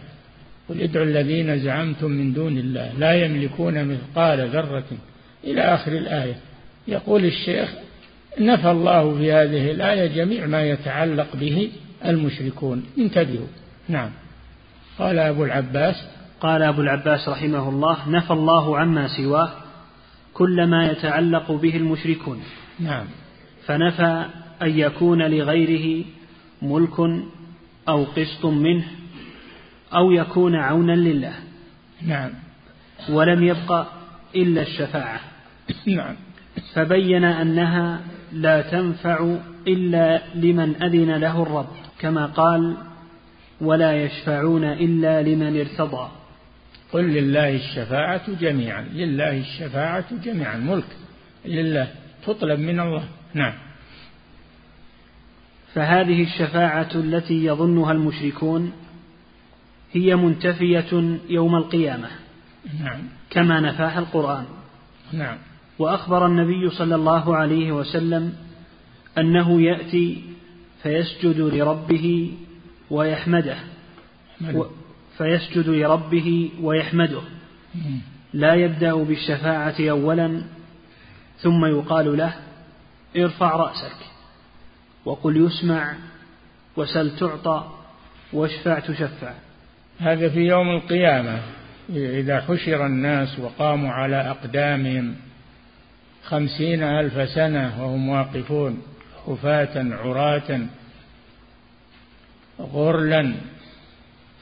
[0.68, 4.84] قل ادعوا الذين زعمتم من دون الله لا يملكون مثقال ذرة.
[5.44, 6.36] إلى آخر الآية
[6.90, 7.70] يقول الشيخ
[8.38, 11.72] نفى الله في هذه الآية جميع ما يتعلق به
[12.04, 12.84] المشركون.
[12.98, 13.46] انتبهوا.
[13.88, 14.10] نعم.
[14.98, 15.94] قال أبو العباس.
[16.40, 19.50] قال أبو العباس رحمه الله نفى الله عما سواه
[20.34, 22.42] كل ما يتعلق به المشركون.
[22.80, 23.06] نعم.
[23.66, 24.24] فنفى
[24.62, 26.04] أن يكون لغيره
[26.62, 27.00] ملك
[27.88, 28.84] أو قسط منه
[29.94, 31.34] أو يكون عونا لله.
[32.02, 32.30] نعم.
[33.10, 33.86] ولم يبق
[34.36, 35.20] إلا الشفاعة.
[35.86, 36.16] نعم.
[36.74, 38.00] فبين أنها
[38.32, 39.36] لا تنفع
[39.68, 42.76] إلا لمن أذن له الرب كما قال
[43.60, 46.08] ولا يشفعون إلا لمن ارتضى.
[46.92, 50.96] قل لله الشفاعة جميعا لله الشفاعة جميعا ملك
[51.44, 51.88] لله
[52.26, 53.04] تطلب من الله.
[53.34, 53.52] نعم.
[55.74, 58.72] فهذه الشفاعة التي يظنها المشركون
[59.92, 62.08] هي منتفية يوم القيامة
[62.80, 63.00] نعم.
[63.30, 64.44] كما نفاها القرآن.
[65.12, 65.38] نعم.
[65.80, 68.32] وأخبر النبي صلى الله عليه وسلم
[69.18, 70.22] أنه يأتي
[70.82, 72.34] فيسجد لربه
[72.90, 73.56] ويحمده.
[75.18, 77.20] فيسجد لربه ويحمده.
[78.32, 80.42] لا يبدأ بالشفاعة أولا
[81.38, 82.34] ثم يقال له
[83.16, 83.96] ارفع رأسك
[85.04, 85.94] وقل يسمع
[86.76, 87.64] وسل تعطى
[88.32, 89.32] واشفع تشفع.
[89.98, 91.40] هذا في يوم القيامة
[91.90, 95.14] إذا حشر الناس وقاموا على أقدامهم
[96.24, 98.82] خمسين ألف سنة وهم واقفون
[99.26, 100.60] خفاة عراة
[102.60, 103.34] غرلا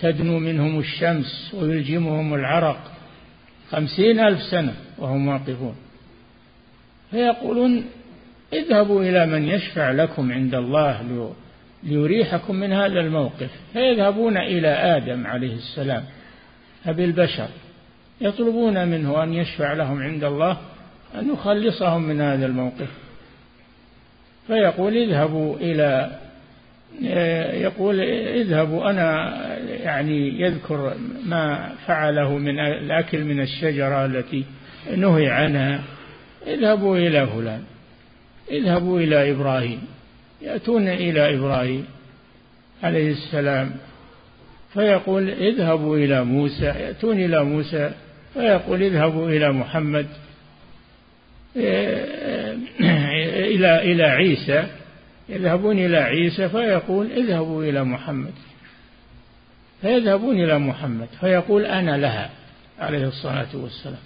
[0.01, 2.93] تدنو منهم الشمس ويلجمهم العرق.
[3.71, 5.77] خمسين ألف سنة وهم واقفون.
[7.11, 7.85] فيقولون
[8.53, 11.35] اذهبوا إلى من يشفع لكم عند الله
[11.83, 13.51] ليريحكم من هذا الموقف.
[13.73, 16.05] فيذهبون إلى آدم عليه السلام
[16.87, 17.49] بالبشر
[18.21, 20.59] يطلبون منه أن يشفع لهم عند الله.
[21.15, 22.89] أن يخلصهم من هذا الموقف.
[24.47, 26.11] فيقول اذهبوا إلى
[27.63, 29.35] يقول اذهبوا أنا
[29.69, 30.95] يعني يذكر
[31.27, 34.45] ما فعله من الأكل من الشجرة التي
[34.97, 35.83] نهي عنها.
[36.47, 37.63] اذهبوا إلى فلان
[38.51, 39.83] اذهبوا إلى إبراهيم
[40.43, 41.87] يأتون إلى إبراهيم
[42.83, 43.71] عليه السلام.
[44.75, 47.91] فيقول اذهبوا إلى موسى يأتون إلى موسى.
[48.35, 50.07] فيقول اذهبوا إلى محمد.
[53.51, 54.67] إلى إلى عيسى
[55.29, 58.33] يذهبون إلى عيسى فيقول اذهبوا إلى محمد.
[59.81, 62.31] فيذهبون إلى محمد فيقول أنا لها
[62.79, 64.03] عليه الصلاة والسلام.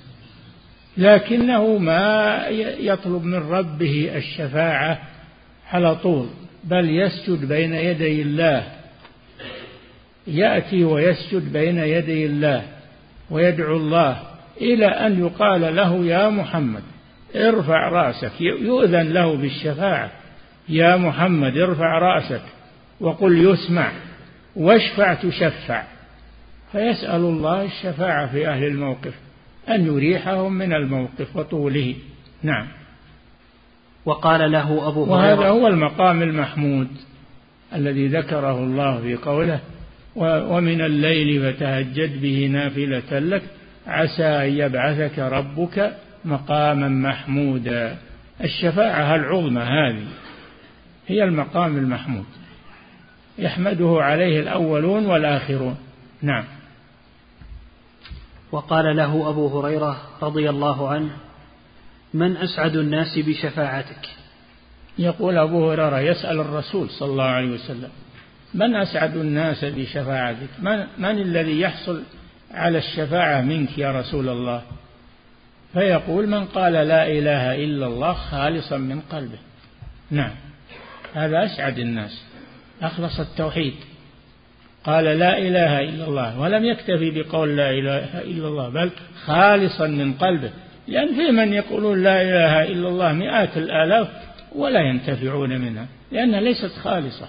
[0.97, 2.37] لكنه ما
[2.79, 4.99] يطلب من ربه الشفاعة
[5.73, 6.29] على طول
[6.65, 8.67] بل يسجد بين يدي الله.
[10.27, 12.63] يأتي ويسجد بين يدي الله
[13.31, 14.23] ويدعو الله
[14.61, 16.83] إلى أن يقال له يا محمد.
[17.37, 20.11] ارفع رأسك يؤذن له بالشفاعة.
[20.69, 22.43] يا محمد ارفع رأسك
[23.01, 23.93] وقل يسمع
[24.57, 25.83] واشفع تشفع.
[26.73, 29.15] فيسأل الله الشفاعة في أهل الموقف
[29.69, 31.95] أن يريحهم من الموقف وطوله.
[32.43, 32.67] نعم.
[34.05, 36.89] وقال له أبو هريرة وهذا هو المقام المحمود
[37.75, 39.61] الذي ذكره الله في قوله
[40.17, 43.43] ومن الليل فتهجد به نافلة لك
[43.87, 45.93] عسى أن يبعثك ربك
[46.25, 47.97] مقاما محمودا.
[48.45, 50.07] الشفاعة العظمى هذه
[51.07, 52.27] هي المقام المحمود.
[53.39, 55.77] يحمده عليه الأولون والآخرون.
[56.23, 56.45] نعم.
[58.53, 61.11] وقال له أبو هريرة رضي الله عنه
[62.15, 64.09] من أسعد الناس بشفاعتك؟
[64.99, 67.91] يقول أبو هريرة يسأل الرسول صلى الله عليه وسلم
[68.55, 72.03] من أسعد الناس بشفاعتك؟ من, من الذي يحصل
[72.51, 74.63] على الشفاعة منك يا رسول الله؟
[75.73, 79.39] فيقول من قال لا إله إلا الله خالصا من قلبه.
[80.11, 80.35] نعم.
[81.15, 82.25] هذا أسعد الناس.
[82.83, 83.75] أخلص التوحيد.
[84.85, 86.41] قال لا إله إلا الله.
[86.41, 88.91] ولم يكتفي بقول لا إله إلا الله بل
[89.25, 90.51] خالصا من قلبه.
[90.89, 94.09] لأن في من يقولون لا إله إلا الله مئات الآلاف
[94.55, 97.29] ولا ينتفعون منها لأنها ليست خالصة.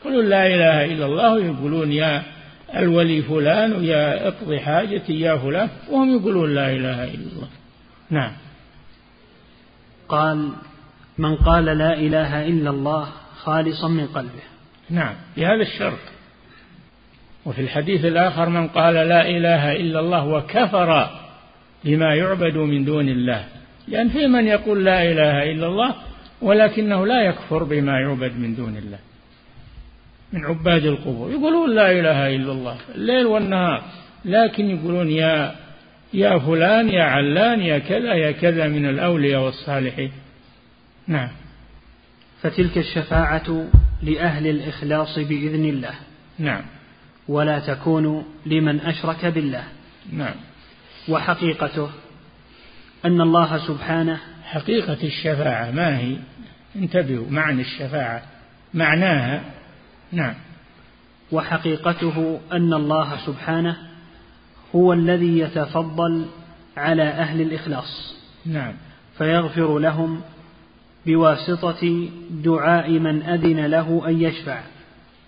[0.00, 2.22] يقولون لا إله إلا الله ويقولون يا
[2.76, 5.68] الولي فلان ويا اقضي حاجتي يا فلان.
[5.90, 7.48] وهم يقولون لا إله إلا الله.
[8.10, 8.32] نعم.
[10.08, 10.48] قال
[11.18, 14.42] من قال لا إله إلا الله خالصا من قلبه.
[14.90, 15.14] نعم.
[15.36, 15.98] بهذا الشرط.
[17.46, 21.10] وفي الحديث الآخر من قال لا إله إلا الله وكفر
[21.84, 23.44] بما يعبد من دون الله.
[23.88, 25.94] لأن في من يقول لا إله إلا الله
[26.42, 28.98] ولكنه لا يكفر بما يعبد من دون الله.
[30.32, 31.30] من عباد القبور.
[31.30, 32.76] يقولون لا إله إلا الله.
[32.94, 33.82] الليل والنهار.
[34.24, 35.54] لكن يقولون يا
[36.14, 40.12] يا فلان يا علان يا كذا يا كذا من الأولياء والصالحين.
[41.06, 41.28] نعم.
[42.42, 43.66] فتلك الشفاعة
[44.02, 45.94] لأهل الإخلاص بإذن الله.
[46.38, 46.62] نعم.
[47.28, 49.64] ولا تكون لمن أشرك بالله.
[50.12, 50.34] نعم.
[51.08, 51.90] وحقيقته
[53.04, 56.16] أن الله سبحانه حقيقة الشفاعة ما هي؟
[56.76, 58.22] انتبهوا معنى الشفاعة.
[58.74, 59.57] معناها
[60.12, 60.34] نعم.
[61.32, 63.76] وحقيقته أن الله سبحانه
[64.74, 66.26] هو الذي يتفضل
[66.76, 68.14] على أهل الإخلاص.
[68.46, 68.74] نعم.
[69.18, 70.20] فيغفر لهم
[71.06, 74.60] بواسطة دعاء من أذن له أن يشفع.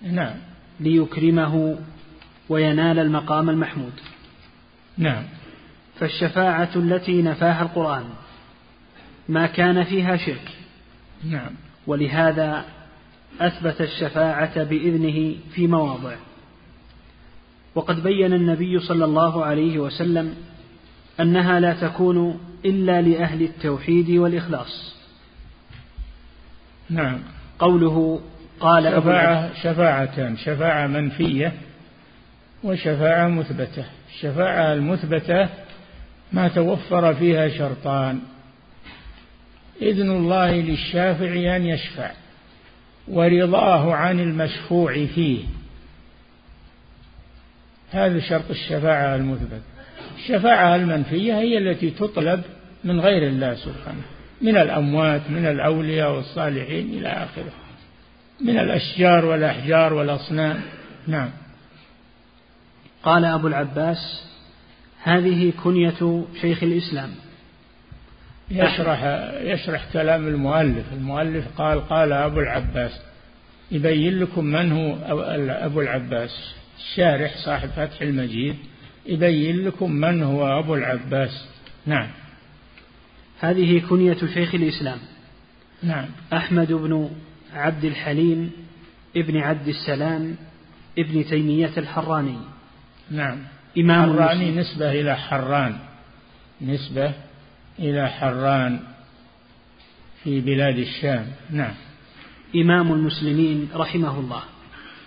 [0.03, 0.35] نعم.
[0.81, 1.79] ليكرمه
[2.49, 3.93] وينال المقام المحمود.
[4.99, 5.23] نعم.
[5.99, 8.05] فالشفاعة التي نفاها القرآن
[9.29, 10.49] ما كان فيها شرك.
[11.25, 11.51] نعم.
[11.87, 12.64] ولهذا
[13.40, 16.16] أثبت الشفاعة بإذنه في مواضع.
[17.75, 20.35] وقد بين النبي صلى الله عليه وسلم
[21.21, 24.97] أنها لا تكون إلا لأهل التوحيد والإخلاص.
[26.90, 27.19] نعم.
[27.59, 28.21] قوله
[28.61, 31.52] قال شفاعة شفاعتان شفاعة منفية
[32.65, 33.85] وشفاعة مثبتة.
[34.15, 35.48] الشفاعة المثبتة
[36.33, 38.21] ما توفر فيها شرطان.
[39.83, 42.11] إذن الله للشافع أن يشفع.
[43.11, 45.44] ورضاه عن المشفوع فيه.
[47.90, 49.63] هذا شرط الشفاعة المثبت.
[50.19, 52.42] الشفاعة المنفية هي التي تطلب
[52.85, 54.02] من غير الله سبحانه
[54.40, 57.52] من الأموات من الأولياء والصالحين إلى آخره
[58.40, 60.61] من الأشجار والأحجار والأصنام.
[61.06, 61.31] نعم.
[63.02, 64.25] قال أبو العباس
[65.02, 67.11] هذه كنية شيخ الإسلام.
[68.51, 69.05] يشرح
[69.40, 70.92] يشرح كلام المؤلف.
[70.92, 73.01] المؤلف قال قال أبو العباس
[73.71, 74.96] يبين لكم من هو
[75.48, 76.55] أبو العباس.
[76.79, 78.57] الشارح صاحب فتح المجيد
[79.07, 81.48] يبين لكم من هو أبو العباس.
[81.87, 82.09] نعم.
[83.40, 84.98] هذه كنية شيخ الإسلام.
[85.83, 86.07] نعم.
[86.33, 87.11] أحمد بن
[87.55, 88.51] عبد الحليم
[89.17, 90.37] ابن عبد السلام
[90.98, 92.38] ابن تيمية الحراني.
[93.11, 93.38] نعم.
[93.79, 95.77] إمام حراني نسبة إلى حران.
[96.63, 97.13] نسبة
[97.81, 98.81] إلى حران
[100.24, 101.26] في بلاد الشام.
[101.50, 101.74] نعم.
[102.56, 104.42] إمام المسلمين رحمه الله.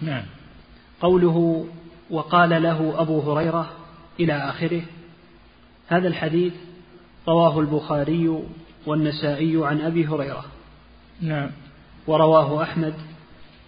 [0.01, 0.23] نعم.
[1.01, 1.67] قوله
[2.09, 3.69] وقال له أبو هريرة
[4.19, 4.81] إلى آخره
[5.87, 6.53] هذا الحديث
[7.27, 8.39] رواه البخاري
[8.85, 10.45] والنسائي عن أبي هريرة.
[11.21, 11.49] نعم.
[12.07, 12.93] ورواه أحمد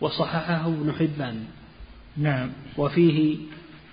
[0.02, 1.46] وصححه ابن حبان.
[2.18, 2.50] نعم.
[2.78, 3.38] وفيه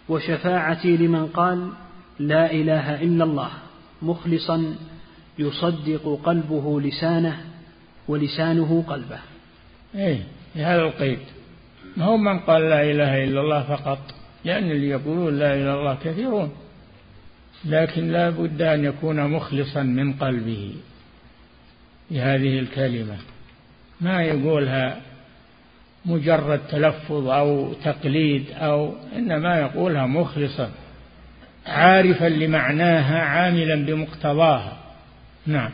[0.08, 1.72] وشفاعتي لمن قال
[2.18, 3.50] لا إله إلا الله
[4.02, 4.74] مخلصا
[5.38, 7.36] يصدق قلبه لسانه
[8.08, 9.18] ولسانه قلبه.
[9.94, 10.18] إيه
[10.54, 11.18] هذا القيد.
[11.96, 13.98] ما هو من قال لا إله إلا الله فقط؟
[14.44, 16.52] لأن اللي يقولون لا إله إلا الله كثيرون.
[17.64, 20.74] لكن لا بد أن يكون مخلصا من قلبه
[22.10, 23.16] لهذه الكلمة.
[24.00, 25.00] ما يقولها
[26.04, 30.70] مجرد تلفظ أو تقليد أو إنما يقولها مخلصا
[31.66, 34.81] عارفا لمعناها عاملا بمقتضاها.
[35.46, 35.70] نعم.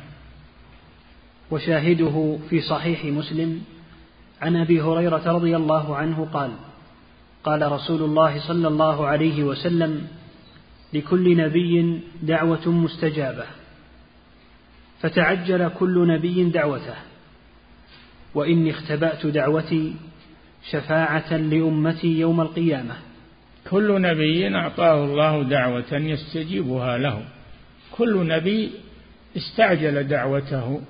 [1.51, 3.63] وشاهده في صحيح مسلم
[4.43, 6.51] عن أبي هريرة رضي الله عنه قال
[7.45, 10.07] قال رسول الله صلى الله عليه وسلم
[10.93, 13.45] لكل نبي دعوة مستجابة
[15.01, 16.95] فتعجل كل نبي دعوته
[18.35, 19.95] وإني اختبأت دعوتي
[20.71, 22.97] شفاعة لأمتي يوم القيامة.
[23.71, 27.25] كل نبي أعطاه الله دعوة يستجيبها له.
[27.93, 28.71] كل نبي
[29.39, 30.81] استعجل دعوته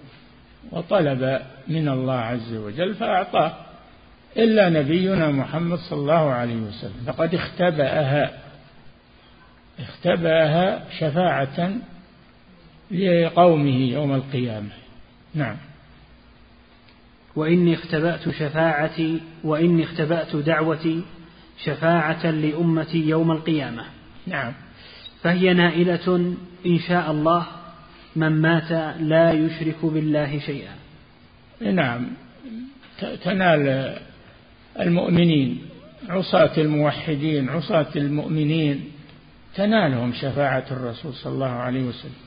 [0.73, 3.53] وطلب من الله عز وجل فأعطاه
[4.37, 7.05] إلا نبينا محمد صلى الله عليه وسلم.
[7.07, 8.31] فقد اختبأها
[9.81, 11.73] اختبأها شفاعة
[12.91, 14.71] لقومه يوم القيامة.
[15.35, 15.57] نعم.
[17.37, 21.03] وإني اختبأت شفاعتي وإني اختبأت دعوتي
[21.65, 23.85] شفاعة لأمتي يوم القيامة.
[24.27, 24.53] نعم.
[25.23, 26.35] فهي نائلة
[26.67, 27.47] إن شاء الله
[28.19, 30.75] من مات لا يشرك بالله شيئا.
[31.73, 32.07] نعم.
[33.25, 33.97] تنال
[34.81, 35.59] المؤمنين
[36.09, 38.85] عصاة الموحدين عصاة المؤمنين
[39.55, 42.21] تنالهم شفاعة الرسول صلى الله عليه وسلم.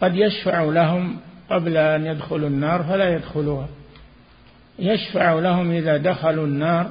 [0.00, 1.16] قد يشفع لهم
[1.50, 3.68] قبل أن يدخلوا النار فلا يدخلوها.
[4.78, 6.90] يشفع لهم إذا دخلوا النار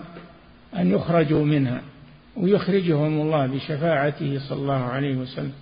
[0.78, 1.82] أن يخرجوا منها
[2.36, 5.54] ويخرجهم الله بشفاعته صلى الله عليه وسلم.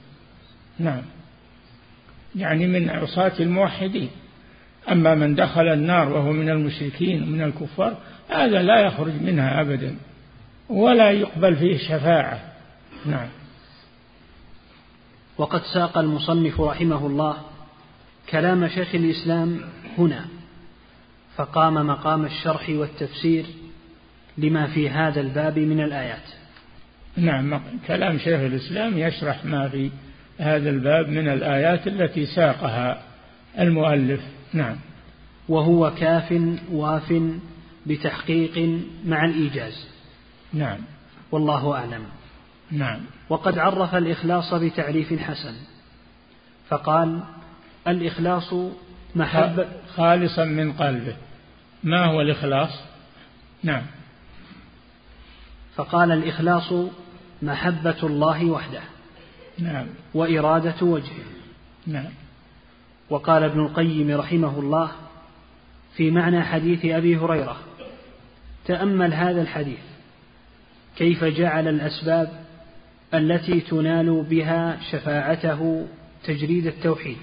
[0.79, 1.01] نعم.
[2.35, 4.09] يعني من عصاة الموحدين.
[4.91, 7.97] أما من دخل النار وهو من المشركين ومن الكفار
[8.29, 9.95] هذا لا يخرج منها أبدا
[10.69, 12.39] ولا يقبل فيه شفاعة.
[13.05, 13.27] نعم.
[15.37, 17.37] وقد ساق المصنف رحمه الله
[18.29, 19.59] كلام شيخ الإسلام
[19.97, 20.25] هنا
[21.35, 23.45] فقام مقام الشرح والتفسير
[24.37, 26.29] لما في هذا الباب من الآيات.
[27.17, 29.91] نعم كلام شيخ الإسلام يشرح ما في
[30.39, 33.01] هذا الباب من الآيات التي ساقها
[33.59, 34.21] المؤلف.
[34.53, 34.75] نعم.
[35.49, 37.13] وهو كاف واف
[37.85, 39.87] بتحقيق مع الإيجاز.
[40.53, 40.77] نعم.
[41.31, 42.03] والله أعلم.
[42.71, 42.99] نعم.
[43.29, 45.53] وقد عرف الإخلاص بتعريف حسن.
[46.69, 47.19] فقال
[47.87, 48.53] الإخلاص
[49.15, 51.15] محبة خالصا من قلبه.
[51.83, 52.79] ما هو الإخلاص؟
[53.63, 53.83] نعم.
[55.75, 56.73] فقال الإخلاص
[57.41, 58.81] محبة الله وحده.
[59.59, 59.87] نعم.
[60.13, 61.25] وإرادة وجهه.
[61.87, 62.11] نعم.
[63.09, 64.91] وقال ابن القيم رحمه الله
[65.95, 67.57] في معنى حديث أبي هريرة
[68.65, 69.79] تأمل هذا الحديث.
[70.95, 72.45] كيف جعل الأسباب
[73.13, 75.87] التي تنال بها شفاعته
[76.23, 77.17] تجريد التوحيد؟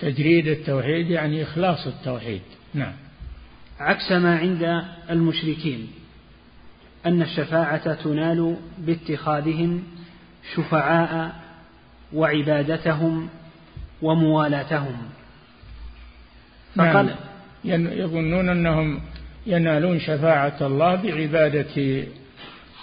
[0.00, 2.42] تجريد التوحيد يعني إخلاص التوحيد.
[2.74, 2.92] نعم.
[3.80, 5.88] عكس ما عند المشركين
[7.06, 9.82] أن الشفاعة تنال باتخاذهم
[10.54, 11.34] شفعاء
[12.12, 13.28] وعبادتهم
[14.02, 14.96] وموالاتهم.
[16.76, 17.86] فقال نعم.
[17.92, 19.00] يظنون أنهم
[19.46, 22.04] ينالون شفاعة الله بعبادة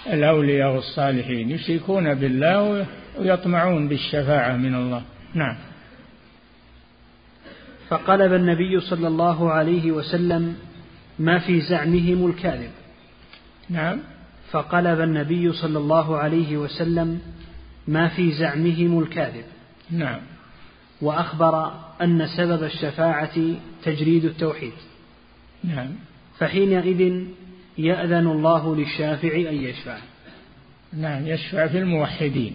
[0.08, 2.86] الأولياء والصالحين يشركون بالله
[3.20, 5.02] ويطمعون بالشفاعة من الله.
[5.34, 5.58] نعم.
[7.90, 10.56] فقلب النبي صلى الله عليه وسلم
[11.20, 12.72] ما في زعمهم الكاذب.
[13.70, 14.00] نعم.
[14.52, 17.22] فقلب النبي صلى الله عليه وسلم
[17.88, 19.46] ما في زعمهم الكاذب.
[19.92, 20.20] نعم.
[21.02, 21.72] وأخبر
[22.02, 24.74] أن سبب الشفاعة تجريد التوحيد.
[25.64, 25.90] نعم.
[26.38, 27.24] فحينئذ
[27.78, 29.98] يأذن الله للشافع أن يشفع.
[30.94, 32.54] نعم يشفع في الموحدين.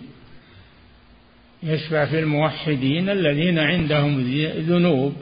[1.62, 4.20] يشفع في الموحدين الذين عندهم
[4.58, 5.12] ذنوب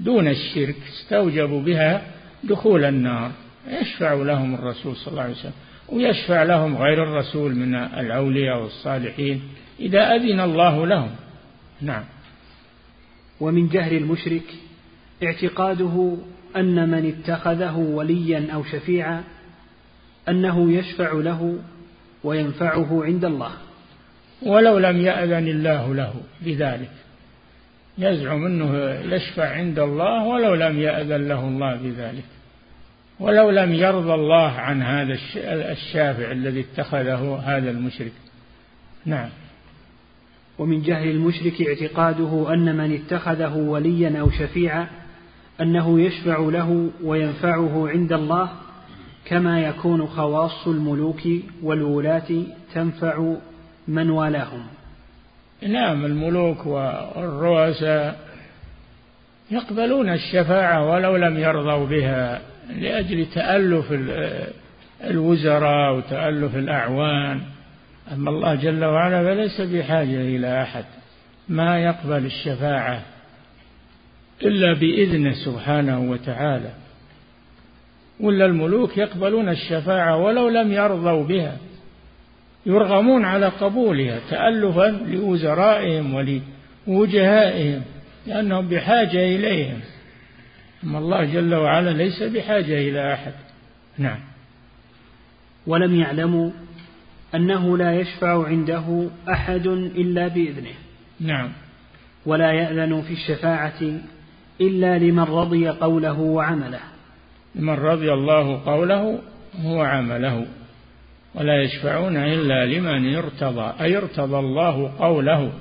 [0.00, 2.06] دون الشرك استوجبوا بها
[2.44, 3.32] دخول النار.
[3.68, 5.52] يشفع لهم الرسول صلى الله عليه وسلم.
[5.88, 9.42] ويشفع لهم غير الرسول من الأولياء والصالحين
[9.80, 11.10] إذا أذن الله لهم.
[11.80, 12.04] نعم.
[13.40, 14.54] ومن جهل المشرك
[15.22, 16.16] اعتقاده
[16.56, 19.24] أن من اتخذه وليا أو شفيعا
[20.28, 21.58] أنه يشفع له
[22.24, 23.50] وينفعه عند الله.
[24.42, 26.90] ولو لم يأذن الله له بذلك.
[27.98, 32.33] يزعم أنه يشفع عند الله ولو لم يأذن له الله بذلك.
[33.20, 35.18] ولو لم يرضى الله عن هذا
[35.72, 38.12] الشافع الذي اتخذه هذا المشرك.
[39.06, 39.28] نعم.
[40.58, 44.86] ومن جهل المشرك اعتقاده أن من اتخذه وليا أو شفيعا
[45.60, 48.50] أنه يشفع له وينفعه عند الله
[49.24, 51.20] كما يكون خواص الملوك
[51.62, 52.42] والولاة
[52.74, 53.34] تنفع
[53.88, 54.66] من والاهم.
[55.68, 58.18] نعم الملوك والرؤساء
[59.50, 62.53] يقبلون الشفاعة ولو لم يرضوا بها.
[62.70, 63.92] لأجل تألف
[65.04, 67.40] الوزراء وتألف الأعوان.
[68.12, 70.84] أما الله جل وعلا فليس بحاجة إلى أحد.
[71.48, 73.02] ما يقبل الشفاعة
[74.42, 76.70] إلا بإذنه سبحانه وتعالى.
[78.20, 81.56] ولا الملوك يقبلون الشفاعة ولو لم يرضوا بها.
[82.66, 86.14] يرغمون على قبولها تألفا لوزرائهم
[86.86, 87.82] ولوجهائهم
[88.26, 89.80] لأنهم بحاجة إليهم.
[90.84, 93.32] أما الله جل وعلا ليس بحاجة إلى أحد.
[93.98, 94.18] نعم.
[95.66, 96.50] ولم يعلموا
[97.34, 100.74] أنه لا يشفع عنده أحد إلا بإذنه.
[101.20, 101.52] نعم.
[102.26, 104.00] ولا يأذن في الشفاعة
[104.60, 106.80] إلا لمن رضي قوله وعمله.
[107.54, 109.18] لمن رضي الله قوله
[109.64, 110.46] وعمله
[111.34, 115.52] ولا يشفعون إلا لمن ارتضى أي ارتضى الله قوله.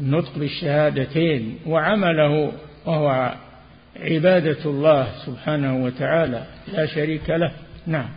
[0.00, 2.52] النطق بالشهادتين وعمله
[2.86, 3.34] وهو
[3.96, 7.52] عبادة الله سبحانه وتعالى لا شريك له.
[7.86, 8.08] نعم.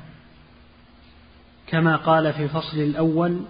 [1.68, 3.42] كما قال في الفصل الأول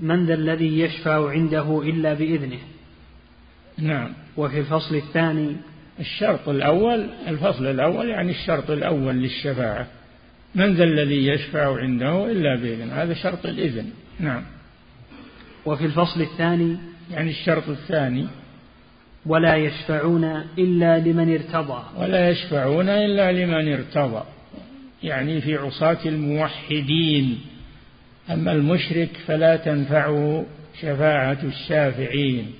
[0.00, 2.58] من ذا الذي يشفع عنده إلا بإذنه.
[3.78, 4.12] نعم.
[4.36, 5.56] وفي الفصل الثاني
[6.00, 9.86] الشرط الأول الفصل الأول يعني الشرط الأول للشفاعة.
[10.54, 13.90] من ذا الذي يشفع عنده إلا بإذن هذا شرط الإذن.
[14.20, 14.42] نعم.
[15.66, 16.76] وفي الفصل الثاني
[17.10, 18.26] يعني الشرط الثاني
[19.26, 20.24] ولا يشفعون
[20.58, 21.82] إلا لمن ارتضى.
[21.98, 24.22] ولا يشفعون إلا لمن ارتضى.
[25.02, 27.40] يعني في عصاة الموحدين.
[28.30, 30.46] أما المشرك فلا تنفعه
[30.80, 32.50] شفاعة الشافعين.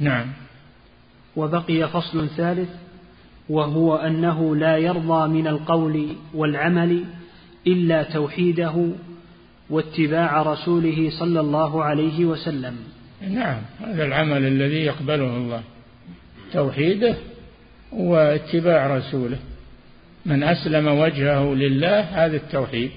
[0.00, 0.26] نعم.
[1.36, 2.68] وبقي فصل ثالث.
[3.48, 7.04] وهو أنه لا يرضى من القول والعمل
[7.66, 8.88] إلا توحيده
[9.70, 12.76] واتباع رسوله صلى الله عليه وسلم.
[13.30, 13.60] نعم.
[13.80, 15.62] هذا العمل الذي يقبله الله.
[16.52, 17.14] توحيده
[17.92, 19.38] واتباع رسوله.
[20.26, 22.90] من أسلم وجهه لله هذا التوحيد.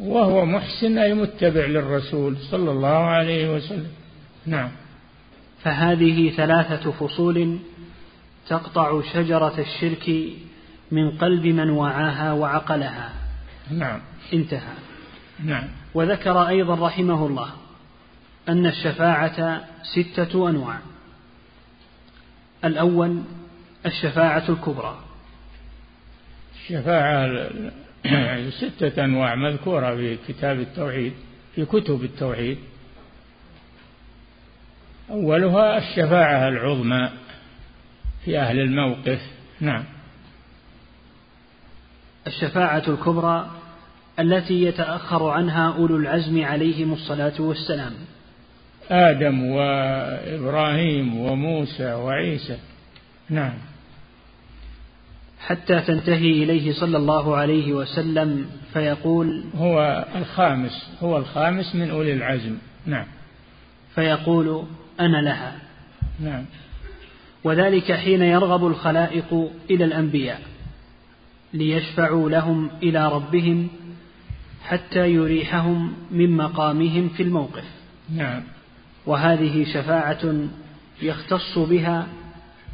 [0.00, 3.90] وهو محسن أي متبع للرسول صلى الله عليه وسلم.
[4.46, 4.70] نعم.
[5.62, 7.58] فهذه ثلاثة فصول
[8.48, 10.10] تقطع شجرة الشرك
[10.90, 13.12] من قلب من وعاها وعقلها.
[13.70, 14.00] نعم.
[14.32, 14.74] انتهى.
[15.44, 15.64] نعم.
[15.94, 17.48] وذكر أيضا رحمه الله
[18.48, 20.78] أن الشفاعة ستة أنواع.
[22.64, 23.22] الأول
[23.86, 24.98] الشفاعة الكبرى.
[26.54, 27.50] الشفاعة
[28.60, 31.12] ستة أنواع مذكورة في كتاب التوحيد
[31.54, 32.58] في كتب التوحيد.
[35.10, 37.10] أولها الشفاعة العظمى
[38.24, 39.20] في أهل الموقف.
[39.60, 39.84] نعم.
[42.26, 43.50] الشفاعة الكبرى
[44.18, 47.92] التي يتأخر عنها أولو العزم عليهم الصلاة والسلام.
[48.90, 52.58] آدم وإبراهيم وموسى وعيسى.
[53.30, 53.54] نعم.
[55.40, 62.56] حتى تنتهي إليه صلى الله عليه وسلم فيقول هو الخامس هو الخامس من أولي العزم.
[62.86, 63.06] نعم.
[63.94, 64.64] فيقول
[65.00, 65.52] أنا لها.
[66.20, 66.44] نعم.
[67.44, 70.40] وذلك حين يرغب الخلائق إلى الأنبياء
[71.54, 73.68] ليشفعوا لهم إلى ربهم
[74.64, 77.64] حتى يريحهم من مقامهم في الموقف.
[78.16, 78.42] نعم.
[79.06, 80.34] وهذه شفاعة
[81.02, 82.06] يختص بها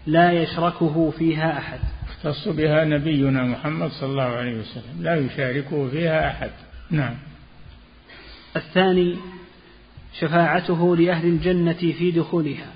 [0.07, 1.79] لا يشركه فيها أحد.
[2.09, 6.51] يختص بها نبينا محمد صلى الله عليه وسلم لا يشاركه فيها أحد.
[6.91, 7.15] نعم.
[8.57, 9.17] الثاني
[10.21, 12.73] شفاعته لأهل الجنة في دخولها.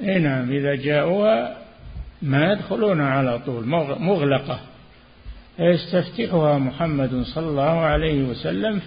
[0.00, 1.56] إي نعم إذا جاءوها
[2.22, 3.66] ما يدخلون على طول
[4.00, 4.60] مغلقة.
[5.56, 8.80] فيستفتحها محمد صلى الله عليه وسلم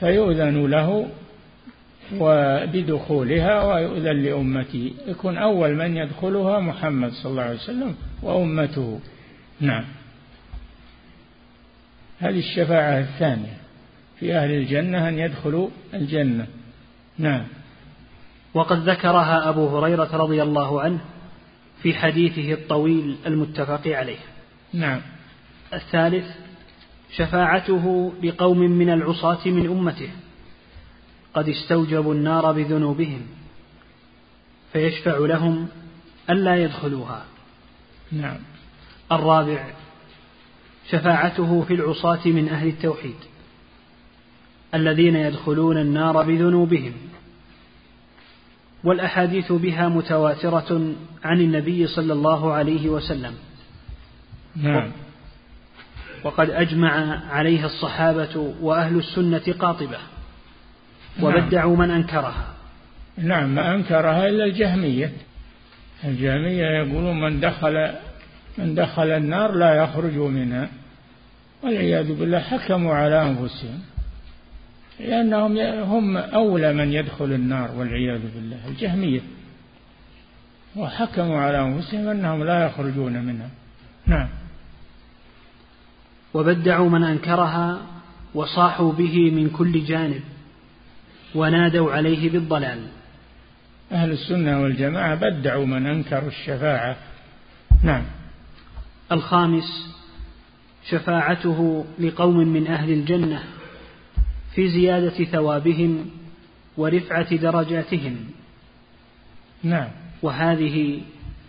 [0.00, 1.08] فيؤذن له
[2.20, 9.00] وبدخولها ويؤذن لأمته يكون أول من يدخلها محمد صلى الله عليه وسلم وأمته.
[9.60, 9.84] نعم.
[12.18, 13.56] هذه الشفاعة الثانية.
[14.20, 16.46] في أهل الجنة أن يدخلوا الجنة.
[17.18, 17.46] نعم.
[18.54, 21.00] وقد ذكرها أبو هريرة رضي الله عنه
[21.82, 24.18] في حديثه الطويل المتفق عليه.
[24.72, 25.00] نعم.
[25.74, 26.26] الثالث
[27.16, 30.08] شفاعته لقوم من العصاة من أمته.
[31.34, 33.26] قد استوجبوا النار بذنوبهم
[34.72, 35.68] فيشفع لهم
[36.30, 37.24] ألا يدخلوها.
[38.12, 38.38] نعم.
[39.12, 39.70] الرابع
[40.90, 43.16] شفاعته في العصاة من أهل التوحيد
[44.74, 46.92] الذين يدخلون النار بذنوبهم.
[48.84, 53.34] والأحاديث بها متواترة عن النبي صلى الله عليه وسلم.
[54.56, 54.92] نعم.
[56.24, 59.98] وقد أجمع عليها الصحابة وأهل السنة قاطبة.
[61.20, 62.46] وبدعوا من أنكرها.
[63.16, 65.12] نعم ما أنكرها إلا الجهمية.
[66.04, 67.90] الجهمية يقولون من دخل
[68.58, 70.68] من دخل النار لا يخرج منها.
[71.62, 73.80] والعياذ بالله حكموا على أنفسهم.
[75.00, 79.20] لأنهم هم أولى من يدخل النار والعياذ بالله الجهمية.
[80.76, 83.50] وحكموا على أنفسهم أنهم لا يخرجون منها.
[84.06, 84.28] نعم.
[86.34, 87.80] وبدعوا من أنكرها
[88.34, 90.20] وصاحوا به من كل جانب.
[91.34, 92.80] ونادوا عليه بالضلال.
[93.92, 96.96] أهل السنة والجماعة بدعوا من أنكروا الشفاعة.
[97.82, 98.02] نعم.
[99.12, 99.96] الخامس
[100.90, 103.42] شفاعته لقوم من أهل الجنة
[104.54, 106.10] في زيادة ثوابهم
[106.76, 108.16] ورفعة درجاتهم.
[109.62, 109.88] نعم.
[110.22, 111.00] وهذه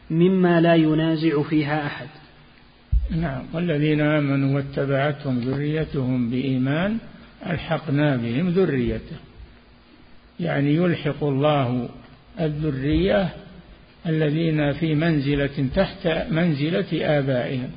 [0.10, 2.08] مما لا ينازع فيها أحد.
[3.12, 3.44] نعم.
[3.54, 6.98] والذين آمنوا واتبعتهم ذريتهم بإيمان
[7.46, 9.18] ألحقنا بهم ذريته
[10.40, 11.90] يعني يلحق الله
[12.40, 13.30] الذرية
[14.08, 17.70] الذين في منزلة تحت منزلة آبائهم.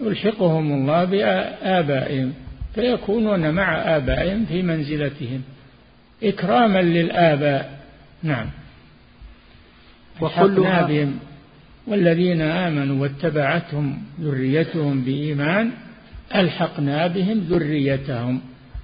[0.00, 2.32] يلحقهم الله بآبائهم
[2.74, 5.42] فيكونون مع آبائهم في منزلتهم.
[6.22, 7.80] إكراما للآباء
[8.22, 8.46] نعم.
[10.20, 11.18] وكلها بهم.
[11.86, 15.70] والذين آمنوا واتبعتهم ذريتهم بإيمان
[16.34, 18.40] ألحقنا بهم ذريتهم.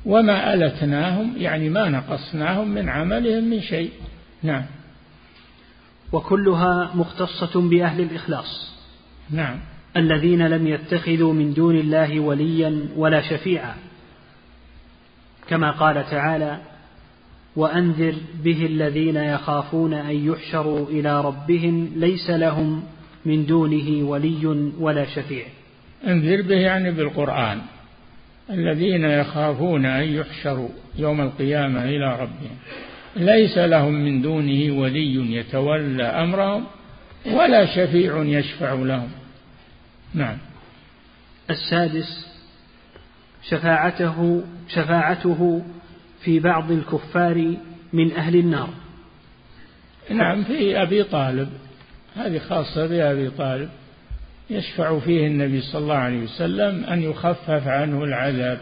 [0.09, 3.91] وما ألتناهم يعني ما نقصناهم من عملهم من شيء.
[4.43, 4.65] نعم.
[6.13, 8.75] وكلها مختصة بأهل الإخلاص.
[9.31, 9.61] نعم.
[9.97, 13.75] الذين لم يتخذوا من دون الله وليا ولا شفيعا.
[15.49, 16.59] كما قال تعالى
[17.57, 22.83] وأنذر به الذين يخافون أن يحشروا إلى ربهم ليس لهم
[23.25, 24.47] من دونه ولي
[24.79, 25.45] ولا شفيع.
[26.07, 27.61] انذر به يعني بالقرآن.
[28.51, 32.57] الذين يخافون أن يحشروا يوم القيامة إلى ربهم.
[33.17, 36.67] ليس لهم من دونه ولي يتولى أمرهم
[37.27, 39.11] ولا شفيع يشفع لهم.
[40.15, 40.39] نعم.
[41.51, 42.29] السادس
[43.49, 45.63] شفاعته شفاعته
[46.21, 47.55] في بعض الكفار
[47.93, 48.71] من أهل النار.
[50.11, 51.49] نعم في أبي طالب.
[52.17, 53.69] هذه خاصة بأبي طالب.
[54.51, 58.59] يشفع فيه النبي صلى الله عليه وسلم أن يخفف عنه العذاب.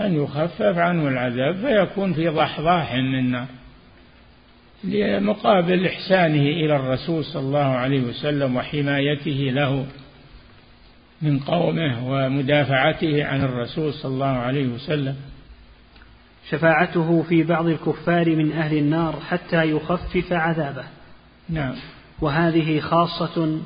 [0.00, 3.46] أن يخفف عنه العذاب فيكون في ضحضاح من النار
[4.84, 9.86] لمقابل إحسانه إلى الرسول صلى الله عليه وسلم وحمايته له
[11.22, 15.16] من قومه ومدافعته عن الرسول صلى الله عليه وسلم.
[16.50, 20.84] شفاعته في بعض الكفار من أهل النار حتى يخفف عذابه.
[21.48, 21.74] نعم.
[22.20, 23.60] وهذه خاصة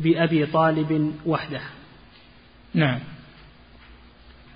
[0.00, 1.60] بأبي طالب وحده.
[2.74, 2.98] نعم.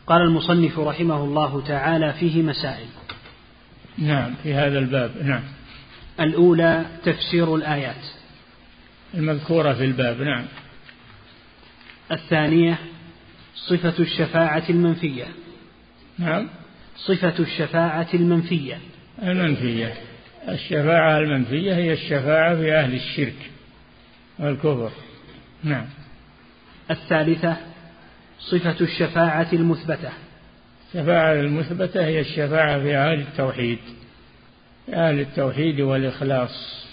[0.06, 2.86] قال المصنف رحمه الله تعالى فيه مسائل.
[3.98, 5.42] نعم في هذا الباب نعم.
[6.20, 8.04] الأولى تفسير الآيات.
[9.14, 10.44] المذكورة في الباب نعم.
[12.12, 12.78] الثانية
[13.54, 15.24] صفة الشفاعة المنفية.
[16.18, 16.48] نعم.
[16.96, 18.78] صفة الشفاعة المنفية.
[19.22, 19.94] المنفية.
[20.48, 23.50] الشفاعة المنفية هي الشفاعة في أهل الشرك
[24.38, 24.90] والكفر.
[25.64, 25.86] نعم.
[26.90, 27.56] الثالثة
[28.38, 30.12] صفة الشفاعة المثبتة.
[30.88, 33.78] الشفاعة المثبتة هي الشفاعة في أهل التوحيد.
[34.86, 36.84] في أهل التوحيد والإخلاص.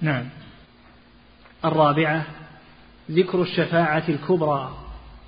[0.00, 0.28] نعم.
[1.64, 2.26] الرابعة
[3.10, 4.76] ذكر الشفاعة الكبرى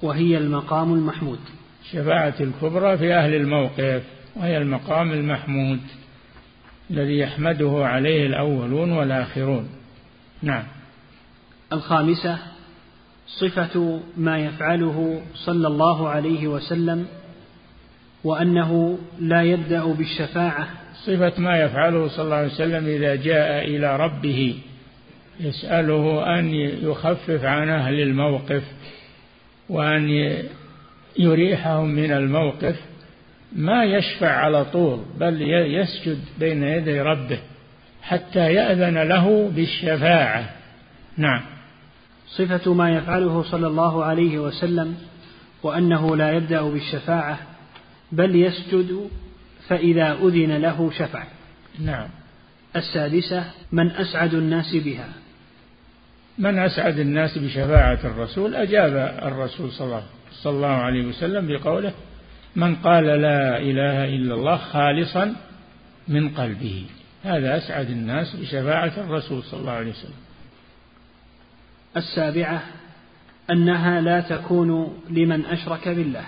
[0.03, 1.41] وهي المقام المحمود.
[1.85, 4.03] الشفاعة الكبرى في أهل الموقف
[4.37, 5.81] وهي المقام المحمود
[6.91, 9.69] الذي يحمده عليه الأولون والآخرون.
[10.43, 10.65] نعم.
[11.73, 12.39] الخامسة
[13.27, 17.07] صفة ما يفعله صلى الله عليه وسلم
[18.25, 20.69] وأنه لا يبدأ بالشفاعة.
[21.07, 24.55] صفة ما يفعله صلى الله عليه وسلم إذا جاء إلى ربه
[25.41, 28.63] يسأله أن يخفف عن أهل الموقف
[29.69, 30.09] وأن
[31.19, 32.77] يريحهم من الموقف
[33.53, 37.39] ما يشفع على طول بل يسجد بين يدي ربه
[38.03, 40.51] حتى يأذن له بالشفاعة.
[41.17, 41.56] نعم.
[42.29, 44.97] صفة ما يفعله صلى الله عليه وسلم
[45.63, 47.39] وأنه لا يبدأ بالشفاعة
[48.13, 49.11] بل يسجد
[49.69, 51.25] فإذا أذن له شفع.
[51.79, 52.09] نعم.
[52.77, 55.09] السادسة من أسعد الناس بها.
[56.39, 60.03] من أسعد الناس بشفاعة الرسول أجاب الرسول صلى الله,
[60.33, 61.93] صلى الله عليه وسلم بقوله
[62.57, 65.35] من قال لا إله إلا الله خالصا
[66.09, 66.87] من قلبه.
[67.25, 70.26] هذا أسعد الناس بشفاعة الرسول صلى الله عليه وسلم.
[71.97, 72.63] السابعة
[73.51, 76.25] أنها لا تكون لمن أشرك بالله.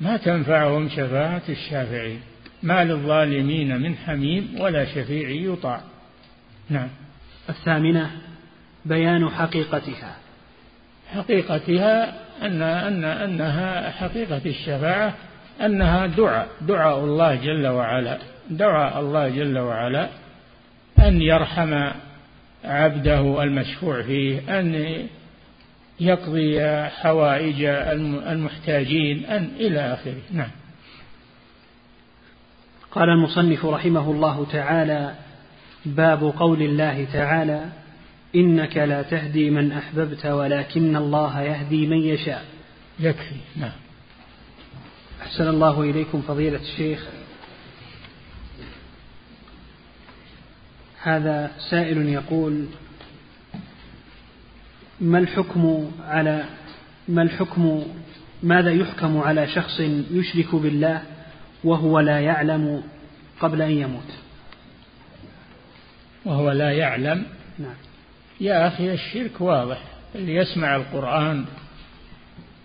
[0.00, 2.20] ما تنفعهم شفاعة الشافعين
[2.62, 5.80] ما للظالمين من حميم ولا شفيع يطاع.
[6.70, 6.88] نعم.
[7.48, 8.10] الثامنة
[8.84, 10.16] بيان حقيقتها.
[11.14, 15.14] حقيقتها أن أن أنها حقيقة الشفاعة
[15.60, 18.18] أنها دعاء دعاء الله جل وعلا
[18.50, 20.08] دعاء الله جل وعلا
[20.98, 21.90] أن يرحم
[22.64, 24.98] عبده المشفوع فيه أن
[26.00, 27.64] يقضي حوائج
[28.04, 30.20] المحتاجين أن إلى آخره.
[30.32, 30.50] نعم.
[32.90, 35.14] قال المصنف رحمه الله تعالى
[35.86, 37.68] باب قول الله تعالى
[38.34, 42.44] إنك لا تهدي من أحببت ولكن الله يهدي من يشاء.
[43.00, 43.36] يكفي.
[43.56, 43.72] نعم.
[45.22, 47.06] أحسن الله إليكم فضيلة الشيخ.
[51.02, 52.66] هذا سائل يقول
[55.00, 56.44] ما الحكم على
[57.08, 57.82] ما الحكم
[58.42, 59.80] ماذا يحكم على شخص
[60.10, 61.02] يشرك بالله
[61.64, 62.82] وهو لا يعلم
[63.40, 64.12] قبل أن يموت؟
[66.24, 67.26] وهو لا يعلم؟
[67.58, 67.74] نعم.
[68.40, 69.82] يا أخي الشرك واضح
[70.14, 71.44] اللي يسمع القرآن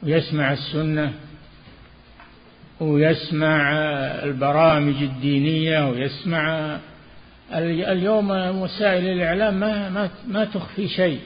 [0.04, 1.14] ويسمع السنة
[2.80, 3.72] ويسمع
[4.24, 6.78] البرامج الدينية ويسمع
[7.54, 11.20] اليوم وسائل الإعلام ما ما ما تخفي شيء.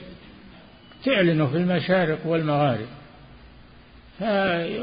[1.06, 2.88] تعلنه في المشارق والمغارب.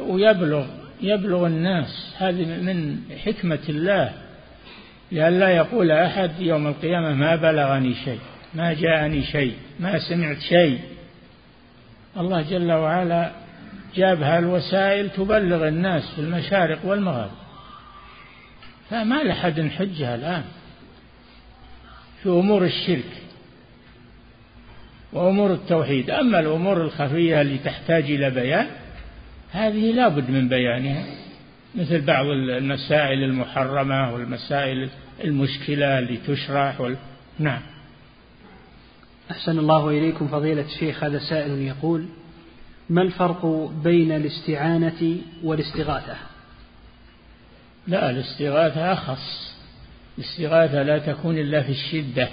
[0.09, 0.66] ويبلغ
[1.01, 4.12] يبلغ الناس هذه من حكمة الله
[5.12, 8.20] لئلا يقول أحد يوم القيامة ما بلغني شيء
[8.55, 10.80] ما جاءني شيء ما سمعت شيء.
[12.16, 13.30] الله جل وعلا
[13.97, 17.30] جاب هالوسائل تبلغ الناس في المشارق والمغارب.
[18.91, 20.45] فما لحد حجة الآن.
[22.28, 23.22] في أمور الشرك
[25.12, 26.10] وأمور التوحيد.
[26.10, 28.66] أما الأمور الخفية اللي تحتاج إلى بيان
[29.50, 31.04] هذه لا بد من بيانها
[31.74, 34.88] مثل بعض المسائل المحرمة والمسائل
[35.24, 36.96] المشكلة اللي تشرح وال...
[37.38, 37.60] نعم.
[39.30, 41.04] أحسن الله إليكم فضيلة الشيخ.
[41.04, 42.06] هذا سائل يقول
[42.90, 46.16] ما الفرق بين الاستعانة والاستغاثة؟
[47.86, 49.57] لا الاستغاثة أخص.
[50.18, 52.28] الاستغاثة لا تكون إلا في الشدة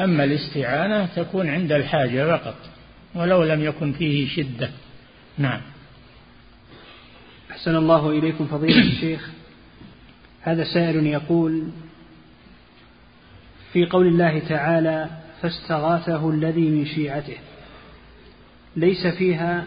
[0.00, 2.56] أما الاستعانة تكون عند الحاجة فقط
[3.14, 4.70] ولو لم يكن فيه شدة.
[5.38, 5.60] نعم.
[7.50, 9.30] أحسن الله إليكم فضيلة الشيخ.
[10.40, 11.68] هذا سائل يقول
[13.72, 15.10] في قول الله تعالى
[15.42, 17.36] فاستغاثه الذي من شيعته
[18.76, 19.66] ليس فيها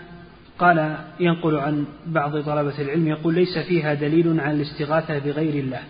[0.59, 5.83] قال ينقل عن بعض طلبة العلم يقول ليس فيها دليل على الاستغاثة بغير الله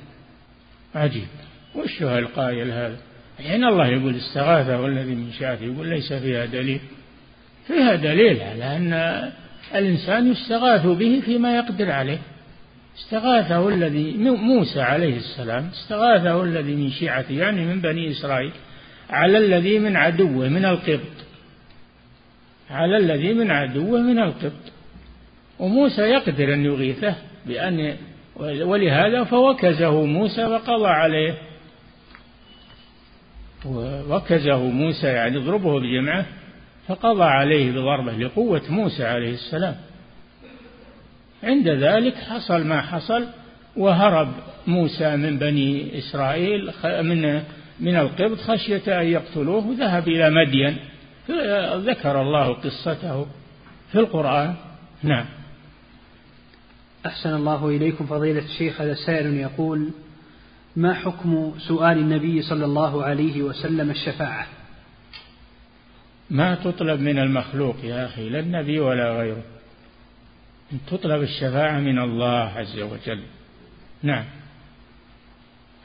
[0.95, 1.27] عجيب.
[1.75, 2.97] وش هو القائل هذا؟
[3.37, 6.79] حين الله يقول استغاثة الذي من شيعته يقول ليس فيها دليل.
[7.67, 8.93] فيها دليل على أن
[9.75, 12.19] الإنسان يستغاث به فيما يقدر عليه.
[12.97, 18.51] استغاثه الذي موسى عليه السلام استغاثه الذي من شيعته يعني من بني إسرائيل
[19.09, 21.15] على الذي من عدوه من القبط.
[22.69, 24.71] على الذي من عدوه من القبط.
[25.59, 27.15] وموسى يقدر أن يغيثه
[27.45, 27.95] بأن
[28.39, 31.37] ولهذا فوكزه موسى وقضى عليه.
[34.09, 36.25] وكزه موسى يعني اضربه بجمعه
[36.87, 39.75] فقضى عليه بضربه لقوة موسى عليه السلام.
[41.43, 43.27] عند ذلك حصل ما حصل
[43.77, 44.27] وهرب
[44.67, 47.41] موسى من بني إسرائيل من
[47.79, 50.77] من القبط خشية أن يقتلوه ذهب إلى مدين.
[51.85, 53.27] ذكر الله قصته
[53.91, 54.55] في القرآن.
[55.03, 55.25] نعم.
[57.05, 58.81] أحسن الله إليكم فضيلة الشيخ.
[58.81, 59.89] هذا سائل يقول
[60.75, 64.47] ما حكم سؤال النبي صلى الله عليه وسلم الشفاعة؟
[66.29, 69.43] ما تطلب من المخلوق يا أخي لا النبي ولا غيره.
[70.87, 73.21] تطلب الشفاعة من الله عز وجل.
[74.03, 74.25] نعم.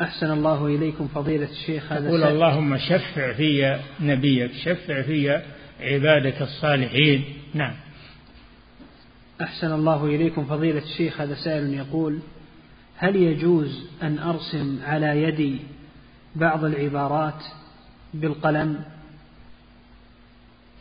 [0.00, 1.92] أحسن الله إليكم فضيلة الشيخ.
[1.92, 5.42] هذا يقول اللهم شفع في نبيك شفع في
[5.80, 7.24] عبادك الصالحين.
[7.54, 7.74] نعم.
[9.42, 12.18] أحسن الله إليكم فضيلة الشيخ هذا سائل يقول
[12.96, 15.60] هل يجوز أن أرسم على يدي
[16.36, 17.44] بعض العبارات
[18.14, 18.84] بالقلم؟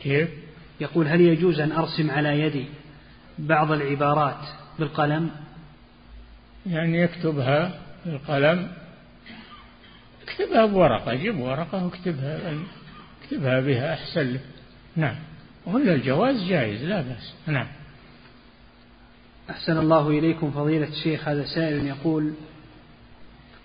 [0.00, 0.28] كيف؟
[0.80, 2.66] يقول هل يجوز أن أرسم على يدي
[3.38, 4.48] بعض العبارات
[4.78, 5.30] بالقلم؟
[6.66, 8.72] يعني يكتبها بالقلم.
[10.22, 12.54] اكتبها بورقة جيب ورقة واكتبها
[13.22, 14.40] اكتبها بها أحسن لك.
[14.96, 15.16] نعم.
[15.66, 17.34] ولا الجواز جائز لا بأس.
[17.46, 17.66] نعم.
[19.50, 22.32] أحسن الله إليكم فضيلة الشيخ هذا سائل يقول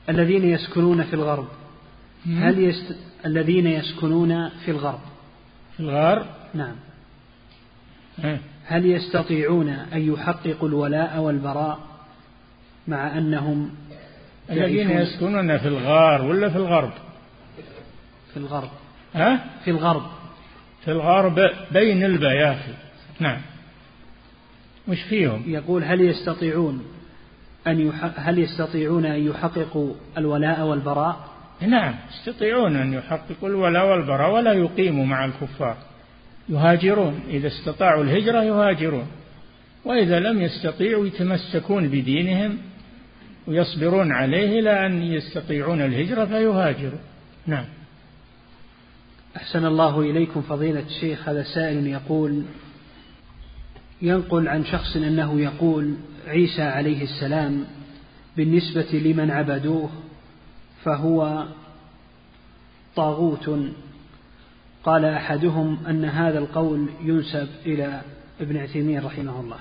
[0.10, 1.48] الذين يسكنون في الغرب
[2.28, 2.98] هل يست...
[3.26, 5.00] الذين يسكنون في الغرب؟
[5.78, 6.76] في الغار؟ نعم.
[8.66, 11.80] هل يستطيعون أن يحققوا الولاء والبراء
[12.88, 13.72] مع أنهم
[14.50, 16.92] الذين يسكنون في الغار ولا في الغرب؟
[18.34, 18.70] في الغرب.
[19.14, 20.06] ها؟ في الغرب.
[20.86, 22.74] في الغرب بين البيافي
[23.20, 23.42] نعم.
[24.88, 25.44] وش فيهم.
[25.48, 26.84] يقول هل يستطيعون
[27.68, 28.10] أن يح...
[28.16, 31.30] هل يستطيعون أن يحققوا الولاء والبراء؟
[31.62, 35.78] نعم يستطيعون أن يحققوا الولاء والبراء ولا يقيموا مع الكفار.
[36.50, 39.08] يهاجرون إذا استطاعوا الهجرة يهاجرون.
[39.86, 42.58] وإذا لم يستطيعوا يتمسكون بدينهم
[43.48, 47.00] ويصبرون عليه إلى أن يستطيعون الهجرة فيهاجروا.
[47.48, 47.66] نعم.
[49.38, 52.44] أحسن الله إليكم فضيلة الشيخ هذا سائل يقول
[54.02, 55.96] ينقل عن شخص أنه يقول
[56.28, 57.66] عيسى عليه السلام
[58.38, 59.90] بالنسبة لمن عبدوه
[60.84, 61.46] فهو
[62.96, 63.50] طاغوت.
[64.84, 68.02] قال أحدهم أن هذا القول ينسب إلى
[68.42, 69.58] ابن عثيمين رحمه الله.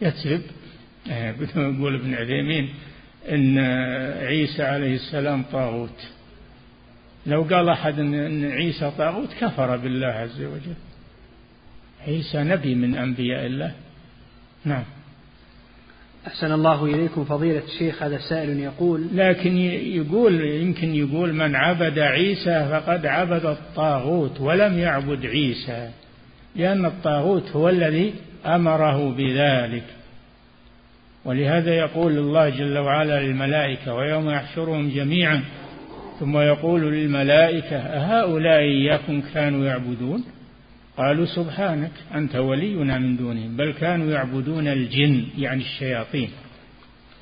[0.00, 0.42] يكذب.
[1.56, 2.68] يقول ابن عثيمين
[3.28, 3.58] إن
[4.26, 6.08] عيسى عليه السلام طاغوت.
[7.26, 10.74] لو قال أحد إن عيسى طاغوت كفر بالله عز وجل.
[12.06, 13.72] عيسى نبي من أنبياء الله.
[14.64, 14.84] نعم.
[16.26, 22.68] أحسن الله إليكم فضيلة الشيخ هذا سائل يقول لكن يقول يمكن يقول من عبد عيسى
[22.70, 25.90] فقد عبد الطاغوت ولم يعبد عيسى
[26.56, 28.14] لأن الطاغوت هو الذي
[28.46, 29.84] أمره بذلك.
[31.24, 35.44] ولهذا يقول الله جل وعلا للملائكة ويوم يحشرهم جميعا.
[36.20, 40.24] ثم يقول للملائكة أهؤلاء إياكم كانوا يعبدون؟
[40.98, 46.30] قالوا سبحانك أنت ولينا من دونهم بل كانوا يعبدون الجن يعني الشياطين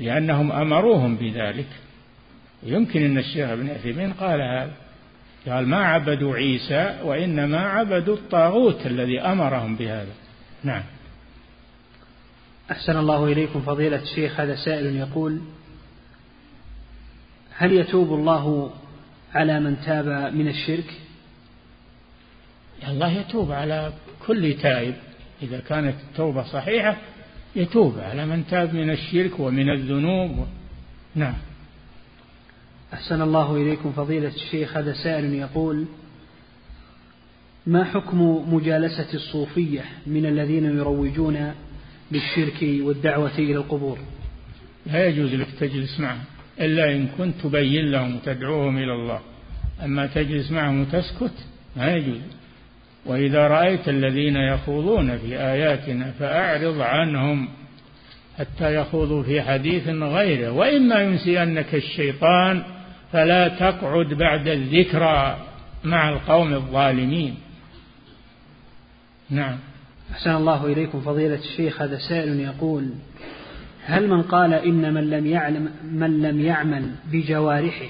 [0.01, 1.69] لأنهم أمروهم بذلك.
[2.63, 4.73] يمكن أن الشيخ ابن عثيمين قال هذا.
[5.47, 10.13] قال ما عبدوا عيسى وإنما عبدوا الطاغوت الذي أمرهم بهذا.
[10.65, 10.83] نعم.
[12.71, 14.41] أحسن الله إليكم فضيلة الشيخ.
[14.41, 15.41] هذا سائل يقول
[17.57, 18.71] هل يتوب الله
[19.35, 21.06] على من تاب من الشرك؟
[22.89, 23.93] الله يتوب على
[24.27, 24.95] كل تائب.
[25.43, 26.97] إذا كانت التوبة صحيحة
[27.57, 30.47] يتوب على من تاب من الشرك ومن الذنوب.
[31.15, 31.35] نعم.
[32.93, 34.77] أحسن الله إليكم فضيلة الشيخ.
[34.77, 35.85] هذا سائل يقول
[37.67, 38.21] ما حكم
[38.55, 41.55] مجالسة الصوفية من الذين يروجون
[42.13, 43.99] للشرك والدعوة إلى القبور؟
[44.87, 46.25] لا يجوز لك تجلس معهم
[46.61, 49.21] إلا إن كنت تبين لهم وتدعوهم إلى الله.
[49.85, 51.35] أما تجلس معهم وتسكت
[51.77, 52.21] ما يجوز.
[53.07, 57.49] وإذا رأيت الذين يخوضون في آياتنا فأعرض عنهم
[58.39, 60.51] حتى يخوضوا في حديث غيره.
[60.51, 62.63] وإما ينسينك الشيطان
[63.13, 65.39] فلا تقعد بعد الذكرى
[65.85, 67.35] مع القوم الظالمين.
[69.31, 69.59] نعم.
[70.13, 71.83] أحسن الله إليكم فضيلة الشيخ.
[71.83, 72.91] هذا سائل يقول
[73.87, 77.87] هل من قال إن من لم يعلم من لم يعمل بجوارحه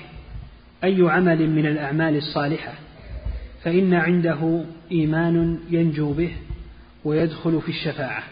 [0.85, 2.73] أي عمل من الأعمال الصالحة
[3.63, 6.33] فإن عنده إيمان ينجو به
[7.05, 8.23] ويدخل في الشفاعة.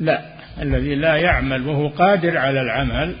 [0.00, 3.16] لا الذي لا يعمل وهو قادر على العمل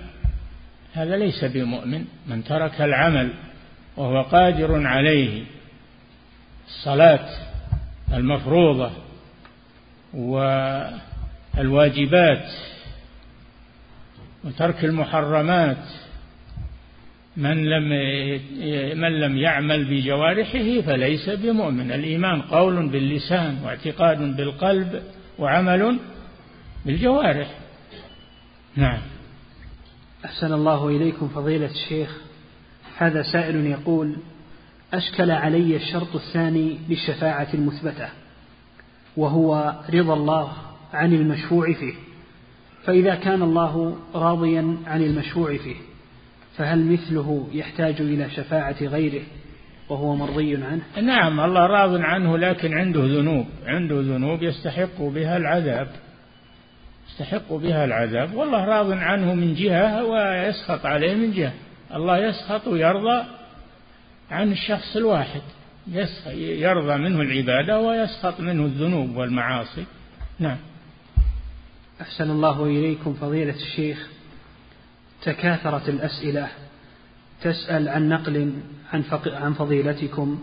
[0.92, 2.04] هذا ليس بمؤمن.
[2.26, 3.30] من ترك العمل
[3.96, 5.44] وهو قادر عليه
[6.66, 7.28] الصلاة
[8.12, 8.90] المفروضة
[11.56, 12.44] والواجبات
[14.44, 15.84] وترك المحرمات
[17.38, 17.88] من لم
[19.00, 21.92] من لم يعمل بجوارحه فليس بمؤمن.
[21.92, 25.02] الإيمان قول باللسان واعتقاد بالقلب
[25.38, 25.98] وعمل
[26.86, 27.58] بالجوارح.
[28.76, 28.98] نعم.
[30.24, 32.18] أحسن الله إليكم فضيلة الشيخ.
[32.96, 34.16] هذا سائل يقول
[34.94, 38.08] أشكل علي الشرط الثاني للشفاعة المثبتة
[39.16, 40.52] وهو رضا الله
[40.92, 41.94] عن المشفوع فيه.
[42.84, 45.87] فإذا كان الله راضيا عن المشفوع فيه
[46.58, 49.22] فهل مثله يحتاج إلى شفاعة غيره
[49.88, 55.88] وهو مرضي عنه؟ نعم الله راض عنه لكن عنده ذنوب عنده ذنوب يستحق بها العذاب.
[57.08, 58.34] يستحق بها العذاب.
[58.34, 61.52] والله راض عنه من جهة ويسخط عليه من جهة.
[61.94, 63.24] الله يسخط ويرضى
[64.30, 65.42] عن الشخص الواحد.
[66.36, 69.84] يرضى منه العبادة ويسخط منه الذنوب والمعاصي.
[70.38, 70.56] نعم.
[72.00, 74.08] أحسن الله إليكم فضيلة الشيخ.
[75.22, 76.48] تكاثرت الأسئلة.
[77.42, 78.52] تسأل عن نقل
[78.92, 80.38] عن, عن فضيلتكم.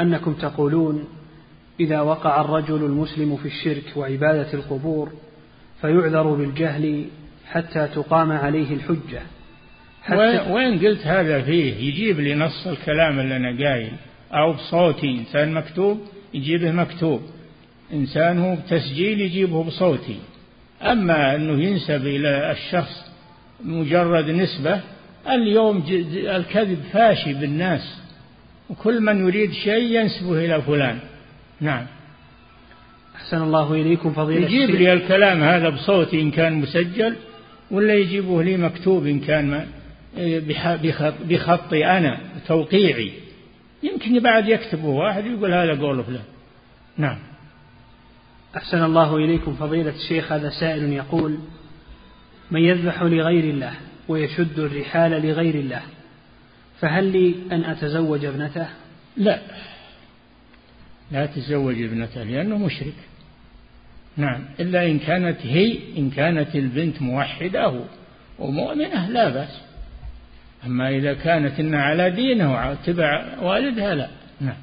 [0.00, 1.08] أنكم تقولون
[1.80, 5.12] إذا وقع الرجل المسلم في الشرك وعبادة القبور
[5.80, 7.04] فيعذر بالجهل
[7.50, 9.22] حتى تقام عليه الحجة.
[10.02, 13.92] حتى وين قلت هذا فيه؟ يجيب لي نص الكلام اللي أنا قايل.
[14.32, 16.00] أو بصوتي إنسان مكتوب
[16.34, 17.22] يجيبه مكتوب.
[17.92, 20.18] إنسان هو بتسجيل يجيبه بصوتي.
[20.82, 23.09] أما أنه ينسب إلى الشخص
[23.64, 24.80] مجرد نسبة
[25.28, 25.84] اليوم
[26.14, 28.00] الكذب فاشي بالناس
[28.70, 30.98] وكل من يريد شيء ينسبه إلى فلان.
[31.60, 31.86] نعم.
[33.16, 37.16] أحسن الله إليكم فضيلة يجيب لي الكلام هذا بصوتي إن كان مسجل
[37.70, 39.66] ولا يجيبه لي مكتوب إن كان
[41.28, 43.12] بخطي أنا توقيعي.
[43.82, 46.24] يمكن بعد يكتبه واحد يقول هذا قول فلان.
[46.96, 47.18] نعم.
[48.56, 51.38] أحسن الله إليكم فضيلة الشيخ هذا سائل يقول
[52.50, 53.74] من يذبح لغير الله
[54.08, 55.82] ويشد الرحال لغير الله
[56.80, 58.66] فهل لي أن أتزوج ابنته؟
[59.16, 59.40] لا.
[61.10, 62.94] لا تزوج ابنته لأنه مشرك.
[64.16, 64.44] نعم.
[64.60, 67.80] إلا إن كانت هي إن كانت البنت موحدة
[68.38, 69.60] ومؤمنة لا بأس.
[70.66, 74.10] أما إذا كانت إنها على دينه وتبع والدها لا.
[74.40, 74.56] نعم.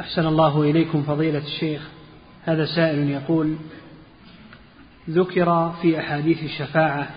[0.00, 1.95] أحسن الله إليكم فضيلة الشيخ.
[2.46, 3.56] هذا سائل يقول
[5.10, 7.08] ذكر في أحاديث الشفاعة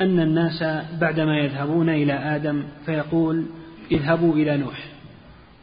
[0.00, 0.62] أن الناس
[1.00, 3.46] بعدما يذهبون إلى آدم فيقول
[3.92, 4.84] اذهبوا إلى نوح.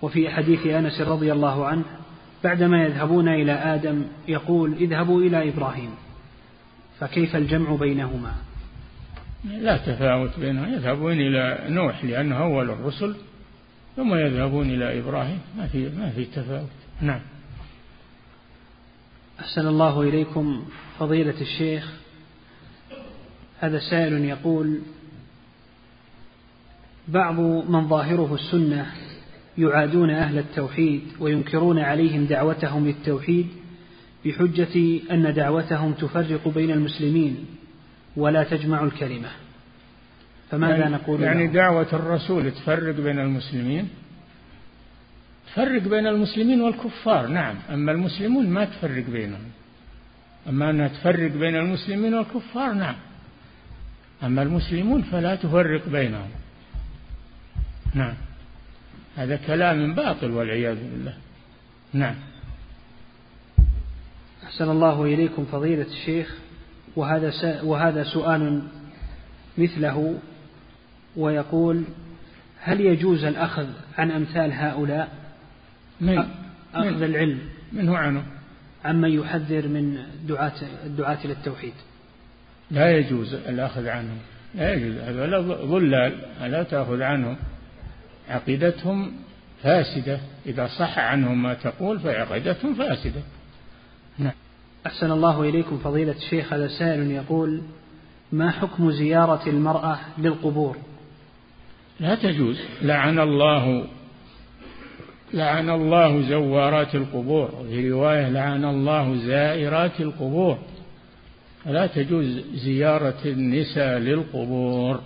[0.02, 1.84] وفي حديث أنس رضي الله عنه
[2.44, 5.90] بعدما يذهبون إلى آدم يقول اذهبوا إلى إبراهيم.
[7.00, 8.32] فكيف الجمع بينهما؟
[9.44, 13.16] لا تفاوت بينهم يذهبون إلى نوح لأنه أول الرسل
[13.96, 15.40] ثم يذهبون إلى إبراهيم.
[15.58, 16.70] ما في ما في تفاوت.
[17.02, 17.20] نعم.
[19.44, 20.66] أحسن الله إليكم
[21.00, 21.92] فضيلة الشيخ.
[23.60, 24.80] هذا سائل يقول
[27.08, 27.40] بعض
[27.70, 28.86] من ظاهره السنة
[29.58, 33.48] يعادون أهل التوحيد وينكرون عليهم دعوتهم للتوحيد
[34.26, 37.46] بحجة أن دعوتهم تفرق بين المسلمين
[38.16, 39.30] ولا تجمع الكلمة.
[40.52, 43.90] فماذا يعني نقول يعني؟ دعوة الرسول تفرق بين المسلمين؟
[45.54, 47.56] تفرق بين المسلمين والكفار نعم.
[47.70, 49.52] أما المسلمون ما تفرق بينهم.
[50.50, 52.96] أما أنها تفرق بين المسلمين والكفار نعم.
[54.24, 56.30] أما المسلمون فلا تفرق بينهم.
[57.94, 58.14] نعم.
[59.16, 61.14] هذا كلام باطل والعياذ بالله.
[61.94, 62.16] نعم.
[64.44, 66.36] أحسن الله إليكم فضيلة الشيخ.
[66.96, 68.62] وهذا وهذا سؤال
[69.58, 70.20] مثله
[71.16, 71.84] ويقول
[72.60, 75.23] هل يجوز الأخذ عن أمثال هؤلاء؟
[76.04, 76.18] من
[76.76, 77.40] أخذ من العلم.
[77.74, 78.24] منه عنه.
[78.86, 79.98] عمن يحذر من
[80.28, 80.54] دعاة
[80.86, 81.74] الدعاة إلى التوحيد؟
[82.72, 84.18] لا يجوز الأخذ عنهم.
[84.56, 84.98] لا يجوز.
[84.98, 87.36] هذا ضلال لا تأخذ عنهم.
[88.30, 89.12] عقيدتهم
[89.64, 90.20] فاسدة.
[90.46, 93.22] إذا صح عنهم ما تقول فعقيدتهم فاسدة.
[94.18, 94.34] نعم.
[94.86, 96.54] أحسن الله إليكم فضيلة الشيخ.
[96.54, 97.62] هذا سائل يقول
[98.32, 100.78] ما حكم زيارة المرأة للقبور؟
[102.00, 102.60] لا تجوز.
[102.82, 103.88] لعن الله
[105.34, 107.56] لعن الله زوارات القبور.
[107.56, 110.58] وفي رواية لعن الله زائرات القبور.
[111.66, 115.02] لا تجوز زيارة النساء للقبور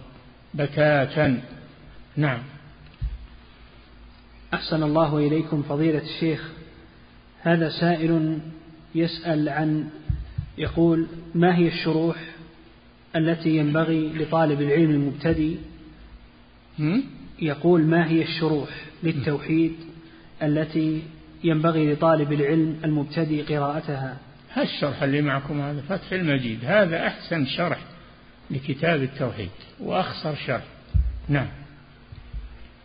[0.54, 1.42] بكاتا
[2.16, 2.40] نعم.
[4.54, 6.50] أحسن الله إليكم فضيلة الشيخ.
[7.42, 8.40] هذا سائل
[8.96, 9.90] يسأل عن
[10.58, 12.16] يقول ما هي الشروح
[13.16, 15.56] التي ينبغي لطالب العلم المبتدئ؟
[17.42, 18.70] يقول ما هي الشروح
[19.04, 19.76] للتوحيد
[20.44, 21.04] التي
[21.44, 24.18] ينبغي لطالب العلم المبتدئ قراءتها.
[24.54, 26.60] هالشرح اللي معكم هذا فتح المجيد.
[26.66, 27.80] هذا أحسن شرح
[28.52, 30.64] لكتاب التوحيد وأخصر شرح.
[31.30, 31.48] نعم.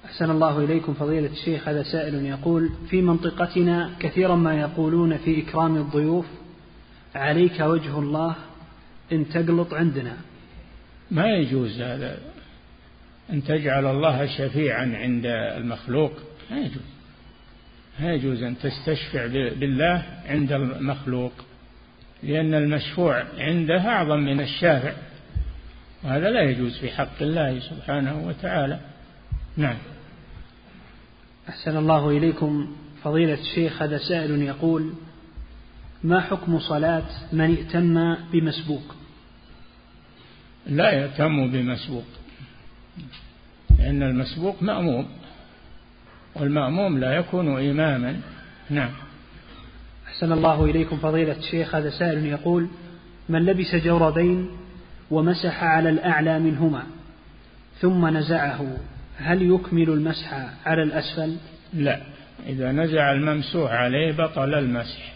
[0.04, 1.68] أحسن الله إليكم فضيلة الشيخ.
[1.68, 6.26] هذا سائل يقول في منطقتنا كثيرا ما يقولون في إكرام الضيوف
[7.14, 8.36] عليك وجه الله
[9.12, 10.16] إن تقلط عندنا.
[11.10, 12.18] ما يجوز هذا.
[13.30, 16.12] أن تجعل الله شفيعا عند المخلوق
[16.50, 16.91] ما يجوز.
[18.02, 21.32] ما يجوز أن تستشفع بالله عند المخلوق
[22.22, 24.92] لأن المشفوع عنده أعظم من الشافع
[26.04, 28.80] وهذا لا يجوز في حق الله سبحانه وتعالى.
[29.56, 29.76] نعم.
[31.48, 32.76] أحسن الله إليكم.
[33.02, 34.92] فضيلة الشيخ هذا سائل يقول
[36.04, 38.94] ما حكم صلاة من ائتم بمسبوق؟
[40.66, 42.06] لا يأتم بمسبوق
[43.78, 45.21] لأن المسبوق مأموم.
[46.34, 48.20] والمأموم لا يكون إماما.
[48.70, 48.90] نعم.
[50.06, 51.74] أحسن الله إليكم فضيلة الشيخ.
[51.74, 52.68] هذا سائل يقول
[53.28, 54.50] من لبس جوربين
[55.10, 56.82] ومسح على الأعلى منهما
[57.80, 58.76] ثم نزعه
[59.16, 60.34] هل يكمل المسح
[60.66, 61.36] على الأسفل؟
[61.74, 62.00] لا.
[62.46, 65.12] إذا نزع الممسوح عليه بطل المسح.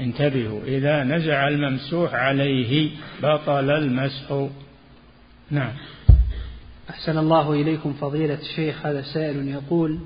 [0.00, 2.90] انتبهوا إذا نزع الممسوح عليه
[3.22, 4.48] بطل المسح.
[5.50, 5.72] نعم.
[6.94, 9.98] أحسن الله إليكم فضيلة الشيخ هذا سائل يقول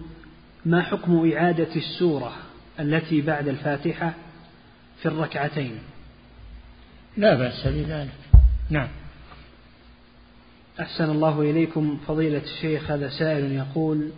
[0.66, 2.32] ما حكم إعادة السورة
[2.80, 4.14] التي بعد الفاتحة
[5.03, 5.78] في الركعتين؟
[7.16, 8.11] لا بأس بذلك.
[8.70, 8.89] نعم.
[10.80, 14.11] أحسن الله إليكم فضيلة الشيخ هذا سائل يقول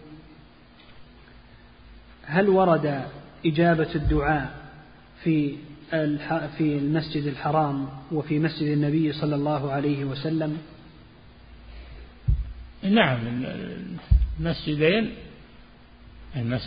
[2.25, 3.05] هل ورد
[3.47, 4.55] إجابة الدعاء
[5.23, 5.57] في
[6.59, 10.59] في المسجد الحرام وفي مسجد النبي صلى الله عليه وسلم؟
[12.83, 13.45] نعم
[14.41, 15.11] المسجدين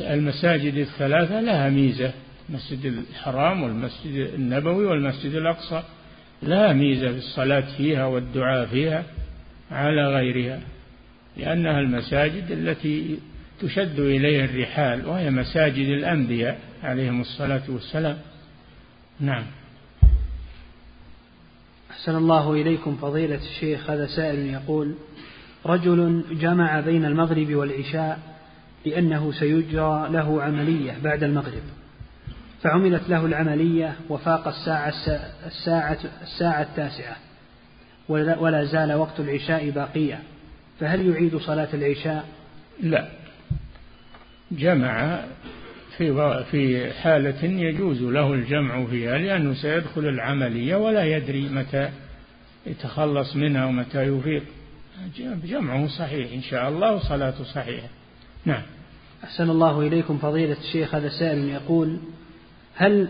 [0.01, 2.13] المساجد الثلاثة لها ميزة
[2.49, 5.83] المسجد الحرام والمسجد النبوي والمسجد الأقصى.
[6.43, 9.03] لها ميزة في الصلاة فيها والدعاء فيها
[9.71, 10.61] على غيرها
[11.37, 13.19] لأنها المساجد التي
[13.61, 18.17] تشد إليها الرحال وهي مساجد الأنبياء عليهم الصلاة والسلام.
[19.19, 19.43] نعم.
[21.91, 24.95] أحسن الله إليكم فضيلة الشيخ هذا سائل يقول
[25.65, 28.19] رجل جمع بين المغرب والعشاء
[28.85, 31.63] لأنه سيجرى له عملية بعد المغرب.
[32.61, 34.93] فعملت له العملية وفاق الساعة
[35.45, 37.15] الساعة الساعة التاسعة.
[38.09, 40.19] ولا زال وقت العشاء باقيا
[40.79, 42.25] فهل يعيد صلاة العشاء؟
[42.83, 43.09] لا.
[44.51, 45.23] جمع
[45.97, 51.89] في في حالة يجوز له الجمع فيها لأنه سيدخل العملية ولا يدري متى
[52.65, 54.43] يتخلص منها ومتى يفيق.
[55.43, 57.87] جمعه صحيح إن شاء الله وصلاته صحيحة.
[58.45, 58.61] نعم.
[59.23, 61.99] أحسن الله إليكم فضيلة الشيخ هذا سائل يقول
[62.75, 63.09] هل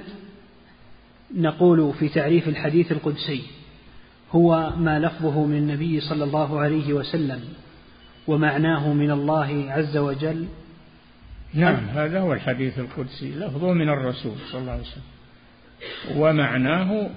[1.36, 3.44] نقول في تعريف الحديث القدسي
[4.32, 7.42] هو ما لفظه من النبي صلى الله عليه وسلم
[8.28, 10.48] ومعناه من الله عز وجل؟
[11.54, 15.04] نعم هذا هو الحديث القدسي لفظه من الرسول صلى الله عليه وسلم.
[16.18, 17.10] ومعناه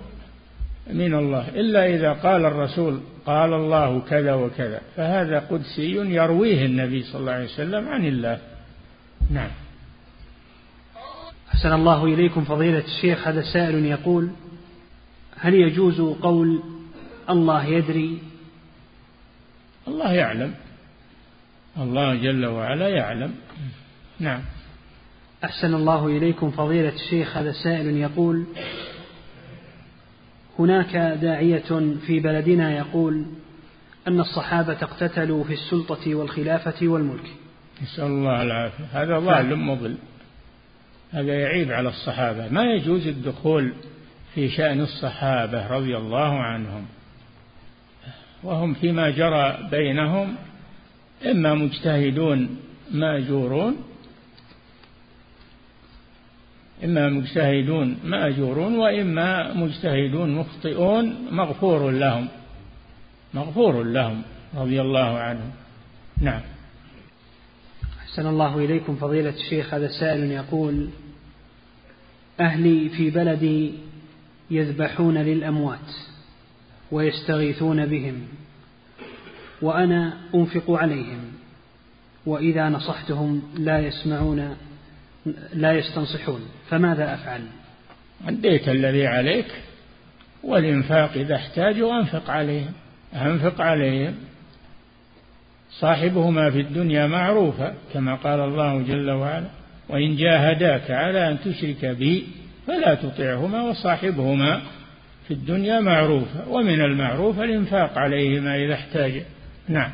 [0.91, 1.49] من الله.
[1.49, 4.81] إلا إذا قال الرسول قال الله كذا وكذا.
[4.97, 8.39] فهذا قدسي يرويه النبي صلى الله عليه وسلم عن الله.
[9.31, 9.51] نعم.
[11.55, 13.29] أحسن الله إليكم فضيلة الشيخ.
[13.29, 14.31] هذا سائل يقول
[15.37, 16.63] هل يجوز قول
[17.31, 18.19] الله يدري؟
[19.89, 20.55] الله يعلم.
[21.79, 23.35] الله جل وعلا يعلم.
[24.21, 24.41] نعم.
[25.45, 27.37] أحسن الله إليكم فضيلة الشيخ.
[27.37, 28.45] هذا سائل يقول
[30.59, 33.27] هناك داعية في بلدنا يقول
[34.09, 37.31] أن الصحابة اقتتلوا في السلطة والخلافة والملك.
[37.83, 38.85] نسأل الله العافية.
[38.93, 39.97] هذا ظالم مضل.
[41.13, 42.49] هذا يعيب على الصحابة.
[42.49, 43.73] ما يجوز الدخول
[44.35, 46.87] في شأن الصحابة رضي الله عنهم؟
[48.43, 50.35] وهم فيما جرى بينهم
[51.27, 52.57] إما مجتهدون
[52.93, 53.77] ماجورون
[56.85, 62.29] إما مجتهدون مأجورون وإما مجتهدون مخطئون مغفور لهم.
[63.35, 64.23] مغفور لهم
[64.57, 65.51] رضي الله عنهم.
[66.21, 66.41] نعم.
[68.01, 69.75] أحسن الله إليكم فضيلة الشيخ.
[69.75, 70.89] هذا سائل يقول
[72.41, 73.73] أهلي في بلدي
[74.51, 75.91] يذبحون للأموات
[76.93, 78.27] ويستغيثون بهم
[79.63, 81.21] وأنا أنفق عليهم
[82.27, 84.57] وإذا نصحتهم لا يسمعون
[85.55, 87.41] لا يستنصحون فماذا أفعل؟
[88.29, 89.47] أديت الذي عليك
[90.45, 92.73] والإنفاق إذا احتاجوا أنفق عليهم
[93.15, 94.15] أنفق عليهم.
[95.71, 99.47] صاحبهما في الدنيا معروفة كما قال الله جل وعلا
[99.89, 102.27] وإن جاهداك على أن تشرك بي
[102.67, 104.63] فلا تطعهما وصاحبهما
[105.29, 109.23] في الدنيا معروفة ومن المعروف الإنفاق عليهما إذا احتاج.
[109.69, 109.91] نعم.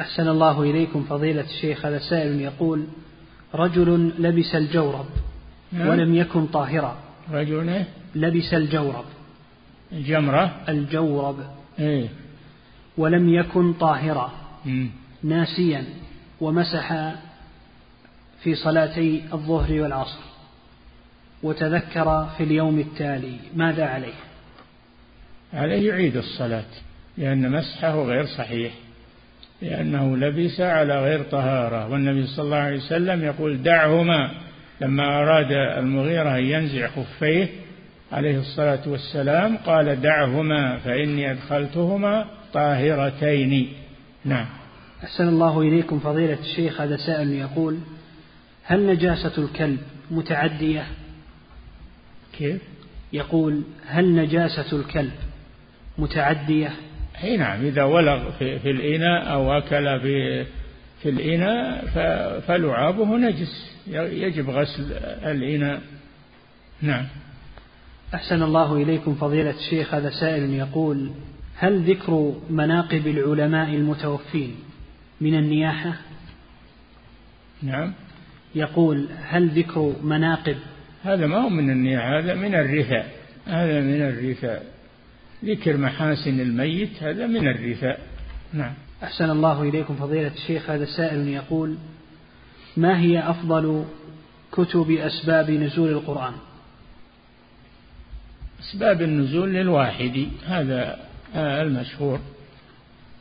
[0.00, 2.86] أحسن الله إليكم فضيلة الشيخ هذا سائل يقول
[3.56, 5.06] رجل لبس الجورب
[5.72, 5.88] نعم.
[5.88, 6.98] ولم يكن طاهرا.
[7.32, 7.84] رجل
[8.14, 9.04] لبس الجورب.
[9.92, 10.60] الجمرة.
[10.68, 11.36] الجورب.
[11.78, 12.08] إيه؟
[12.98, 14.32] ولم يكن طاهرا.
[15.22, 15.84] ناسيا.
[16.40, 17.14] ومسح
[18.42, 20.20] في صلاتي الظهر والعصر.
[21.42, 23.36] وتذكر في اليوم التالي.
[23.56, 24.14] ماذا عليه؟
[25.52, 26.64] عليه يعيد الصلاة
[27.18, 28.72] لأن مسحه غير صحيح.
[29.62, 31.88] لأنه لبس على غير طهارة.
[31.88, 34.30] والنبي صلى الله عليه وسلم يقول دعهما
[34.80, 37.48] لما أراد المغيرة أن ينزع خفيه
[38.12, 43.72] عليه الصلاة والسلام قال دعهما فإني أدخلتهما طاهرتين.
[44.24, 44.46] نعم.
[45.04, 47.78] أحسن الله إليكم فضيلة الشيخ هذا سائل يقول
[48.64, 49.78] هل نجاسة الكلب
[50.10, 50.86] متعدية؟
[52.32, 52.62] كيف؟
[53.12, 55.12] يقول هل نجاسة الكلب
[55.98, 56.72] متعدية؟
[57.24, 60.46] إي نعم إذا ولغ في, في الإناء أو أكل في
[61.02, 61.84] في الإناء
[62.40, 64.92] فلعابه نجس يجب غسل
[65.24, 65.80] الإناء.
[66.82, 67.06] نعم.
[68.14, 71.10] أحسن الله إليكم فضيلة الشيخ هذا سائل يقول
[71.56, 74.54] هل ذكر مناقب العلماء المتوفين
[75.20, 75.92] من النياحة؟
[77.62, 77.92] نعم.
[78.54, 80.56] يقول هل ذكر مناقب؟
[81.04, 83.10] هذا ما هو من النياحة هذا من الرثاء
[83.46, 84.75] هذا من الرثاء.
[85.44, 88.00] ذكر محاسن الميت هذا من الرثاء.
[88.52, 88.74] نعم.
[89.02, 91.76] أحسن الله إليكم فضيلة الشيخ هذا سائل يقول
[92.76, 93.84] ما هي أفضل
[94.52, 96.32] كتب أسباب نزول القرآن؟
[98.60, 100.98] أسباب النزول للواحد هذا
[101.34, 102.20] المشهور.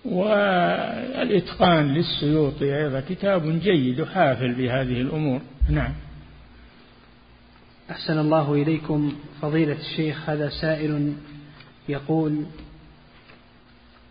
[0.05, 5.41] والإتقان للسيوطي أيضا كتاب جيد حافل بهذه الأمور.
[5.69, 5.93] نعم.
[7.91, 11.13] أحسن الله إليكم فضيلة الشيخ هذا سائل
[11.89, 12.45] يقول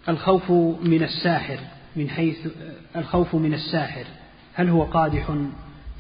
[0.09, 0.51] الخوف
[0.83, 1.59] من الساحر
[1.97, 2.37] من حيث
[2.97, 4.05] الخوف من الساحر
[4.55, 5.27] هل هو قادح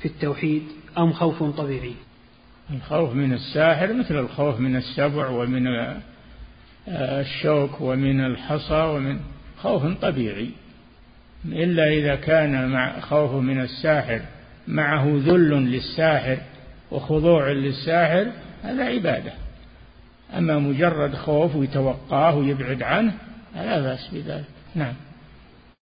[0.00, 0.62] في التوحيد
[0.98, 1.94] أم خوف طبيعي؟
[2.70, 5.66] الخوف من الساحر مثل الخوف من السبع ومن
[6.88, 9.20] الشوك ومن الحصى ومن
[9.58, 10.50] خوف طبيعي.
[11.44, 14.20] إلا إذا كان مع خوف من الساحر
[14.68, 16.38] معه ذل للساحر
[16.90, 18.26] وخضوع للساحر
[18.62, 19.32] هذا عبادة.
[20.38, 23.12] أما مجرد خوف ويتوقاه ويبعد عنه
[23.54, 24.44] لا بأس بذلك.
[24.74, 24.94] نعم.